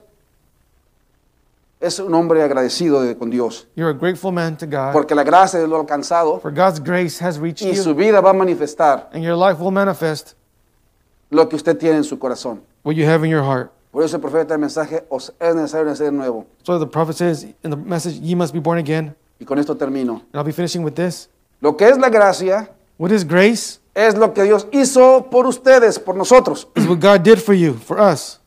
[1.79, 3.67] es un hombre agradecido de- con Dios.
[3.75, 7.19] you're a grateful man to God, Porque la gracia de lo alcanzado for God's grace
[7.23, 10.33] has reached y you, su vida va a manifestar and your life will manifest
[11.29, 12.61] lo que usted tiene en su corazón.
[12.83, 13.71] what you have in your heart.
[13.91, 16.45] Por eso el profeta el mensaje os es necesario nacer de nuevo.
[16.63, 19.15] So the prophet says in the message, ye must be born again.
[19.39, 20.13] Y con esto termino.
[20.31, 21.29] And I'll be finishing with this.
[21.61, 23.79] Lo que es la gracia What is grace?
[23.95, 26.67] es lo que Dios hizo por ustedes, por nosotros.
[26.75, 28.39] Is what God did for you, for us.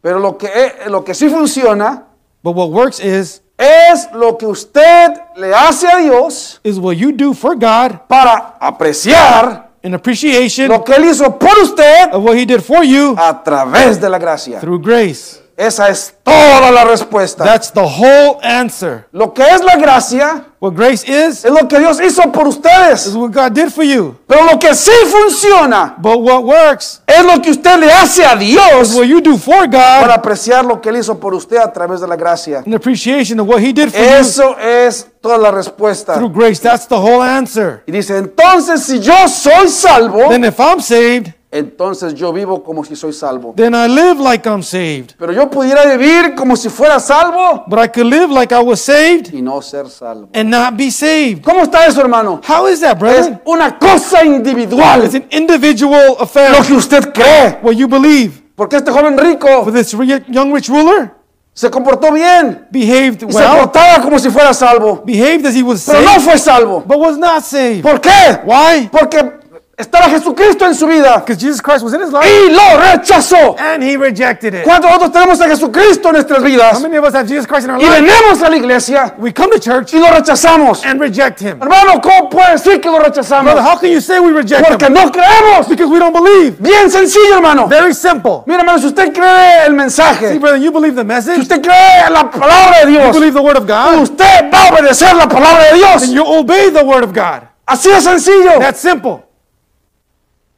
[0.00, 2.04] Pero lo que, e- lo que sí funciona
[2.44, 7.10] But what works is, es lo que usted le hace a Dios is what you
[7.10, 12.36] do for God para apreciar in appreciation lo que Él hizo por usted of what
[12.36, 14.60] He did for you a través de la gracia.
[14.60, 15.40] through grace.
[15.56, 17.44] Esa es toda la respuesta.
[17.44, 19.06] That's the whole answer.
[19.12, 22.56] Lo que es la gracia What grace is, es lo que Dios hizo por is
[22.56, 23.14] ustedes.
[23.14, 24.16] what God did for you.
[24.26, 28.32] Pero lo que sí funciona But what works es lo que usted le hace a
[28.34, 31.58] is Dios what you do for para God apreciar lo que Él hizo por usted
[31.58, 32.62] a través de la gracia.
[32.66, 36.14] in appreciation of what He did for you Eso es toda la respuesta.
[36.14, 36.60] through grace.
[36.60, 37.82] That's the whole answer.
[37.86, 42.84] Y dice, entonces si yo soy salvo, Then if I'm saved, entonces yo vivo como
[42.84, 43.54] si soy salvo.
[43.56, 45.12] then I live like I'm saved.
[45.18, 48.80] Pero yo pudiera vivir como si fuera salvo But I could live like I was
[48.80, 50.28] saved y no ser salvo.
[50.34, 51.42] and not be saved.
[51.42, 52.40] ¿Cómo está eso, hermano?
[52.46, 53.40] How is that, Es brethren?
[53.46, 55.04] una cosa individual.
[55.04, 56.50] It's an individual affair.
[56.50, 57.58] Lo que usted cree.
[57.62, 58.42] What you believe.
[58.56, 59.92] Porque este joven rico For this
[60.28, 61.12] young rich ruler
[61.52, 65.02] se comportó bien behaved y se well, portaba como si fuera salvo.
[65.06, 66.82] behaved as he was Pero no saved, fue salvo.
[66.84, 67.82] but was not saved.
[67.82, 68.40] ¿Por qué?
[68.44, 68.88] Why?
[68.90, 69.43] Porque
[69.76, 73.56] estaba Jesucristo en su vida Because Jesus Christ was in his life y lo rechazó.
[73.58, 74.62] and he rejected it.
[74.64, 76.80] ¿Cuántos nosotros tenemos a Jesucristo en nuestras How vidas?
[76.80, 78.00] many of us have Jesus Christ in our Y life?
[78.02, 80.84] venimos a la iglesia We come to church y lo rechazamos.
[80.84, 81.58] and reject him.
[81.60, 83.52] Hermano, ¿cómo puede decir que lo rechazamos?
[83.52, 84.92] Brother, how can you say we reject Porque him?
[84.94, 85.68] no creemos.
[85.68, 86.56] Because we don't believe.
[86.60, 87.66] Bien sencillo, hermano.
[87.66, 88.42] Very simple.
[88.46, 91.60] Mira, hermano, si usted cree el See, mensaje, brother, you believe the si message, usted
[91.62, 95.14] cree la palabra de you Dios, believe the word of God, usted va a obedecer
[95.16, 96.02] la palabra de Dios.
[96.02, 97.42] then you obey the word of God.
[97.66, 98.58] Así de sencillo.
[98.60, 99.23] That's simple.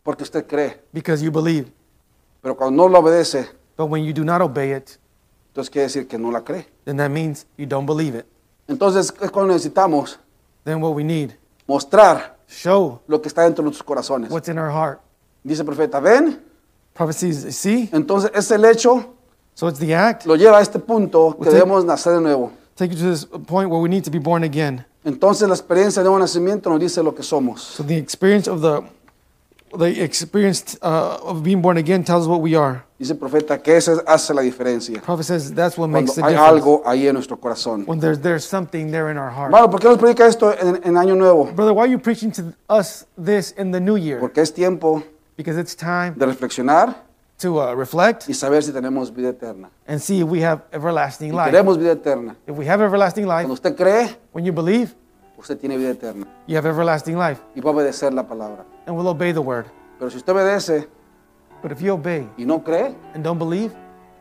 [0.07, 0.81] Porque usted cree.
[0.93, 1.67] Because you believe.
[2.41, 4.99] Pero cuando no lo obedece, But when you do not obey it,
[5.49, 6.65] entonces quiere decir que no la cree.
[6.85, 8.25] then that means you don't believe it.
[8.69, 10.19] Entonces es cuando necesitamos
[10.65, 11.33] Then what we need,
[11.67, 14.31] mostrar show lo que está dentro de nuestros corazones.
[14.31, 15.01] what's in our heart.
[15.43, 16.41] Dice el profeta, ven.
[16.95, 17.91] Prophecies, see?
[17.93, 19.13] Entonces es el hecho,
[19.55, 20.25] So it's the act.
[20.25, 22.53] lo lleva a este punto que Usted- debemos nacer de nuevo.
[22.77, 24.85] Take you to this point where we need to be born again.
[25.05, 27.61] Entonces la experiencia de nuevo nacimiento nos dice lo que somos.
[27.63, 28.83] So the experience of the
[29.79, 32.85] the experience uh, of being born again tells us what we are.
[32.99, 35.03] Dice el profeta que eso hace la diferencia.
[35.03, 36.63] Prophet says that's what Cuando makes the hay difference.
[36.63, 37.85] algo ahí en nuestro corazón.
[37.87, 39.53] When there's there's something there in our heart.
[39.53, 41.45] Hermano, ¿por qué nos predica esto en, en Año Nuevo?
[41.53, 44.19] Brother, why are you preaching to us this in the new year?
[44.19, 45.03] Porque es tiempo
[45.37, 46.95] Because it's time de reflexionar
[47.39, 49.69] to uh, reflect y saber si tenemos vida eterna.
[49.87, 51.53] and see if we have everlasting life.
[51.53, 52.35] vida eterna.
[52.47, 54.95] If we have everlasting life, Cuando usted cree, when you believe,
[55.39, 58.65] usted tiene vida eterna you have everlasting life y va a obedecer la palabra.
[58.87, 59.67] and will obey the word.
[59.99, 60.89] Pero si usted obedece
[61.63, 63.73] But if you obey y no cree, and don't believe,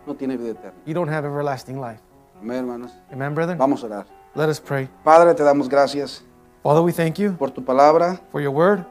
[0.07, 0.73] no tiene vida eterna.
[0.85, 2.01] you don't have everlasting life.
[2.41, 2.91] Amén, hermanos.
[3.11, 3.57] Amen, brethren?
[3.57, 4.05] Vamos a orar.
[4.35, 4.89] Let us pray.
[5.03, 6.23] Padre, te damos gracias
[6.63, 8.83] Father, we thank you por tu palabra, for your word,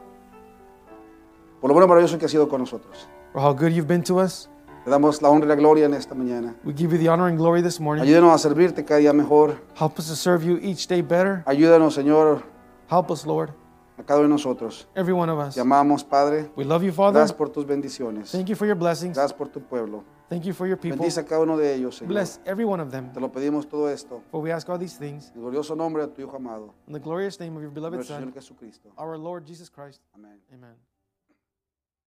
[1.59, 3.07] por lo bueno maravilloso que has sido con nosotros.
[3.33, 4.47] for how good you've been to us.
[4.85, 6.55] Te damos la honra y la gloria en esta mañana.
[6.63, 8.03] We give you the honor and glory this morning.
[8.03, 9.59] Ayúdanos a servirte cada día mejor.
[9.75, 11.41] Help us to serve you each day better.
[11.47, 12.43] Ayúdanos, Señor,
[12.87, 13.49] Help us, Lord,
[13.97, 14.87] a cada uno de nosotros.
[14.95, 15.55] every one of us.
[15.55, 16.51] Te amamos, Padre.
[16.55, 17.13] We love you, Father.
[17.13, 18.31] Gracias por tus bendiciones.
[18.31, 19.15] Thank you for your blessings.
[19.17, 20.03] Gracias por tu pueblo.
[20.29, 20.97] Thank you for your people.
[20.97, 22.09] Bendice a cada uno de ellos, Señor.
[22.09, 23.11] Bless every one of them.
[23.11, 24.21] Te lo pedimos todo esto.
[24.29, 26.93] For we ask all these things En el glorioso nombre de tu Hijo amado, in
[26.93, 28.91] the glorious name of your beloved Son, Señor Jesucristo.
[28.99, 30.01] our Lord Jesus Christ.
[30.13, 30.37] Amén.
[30.53, 30.75] Amen.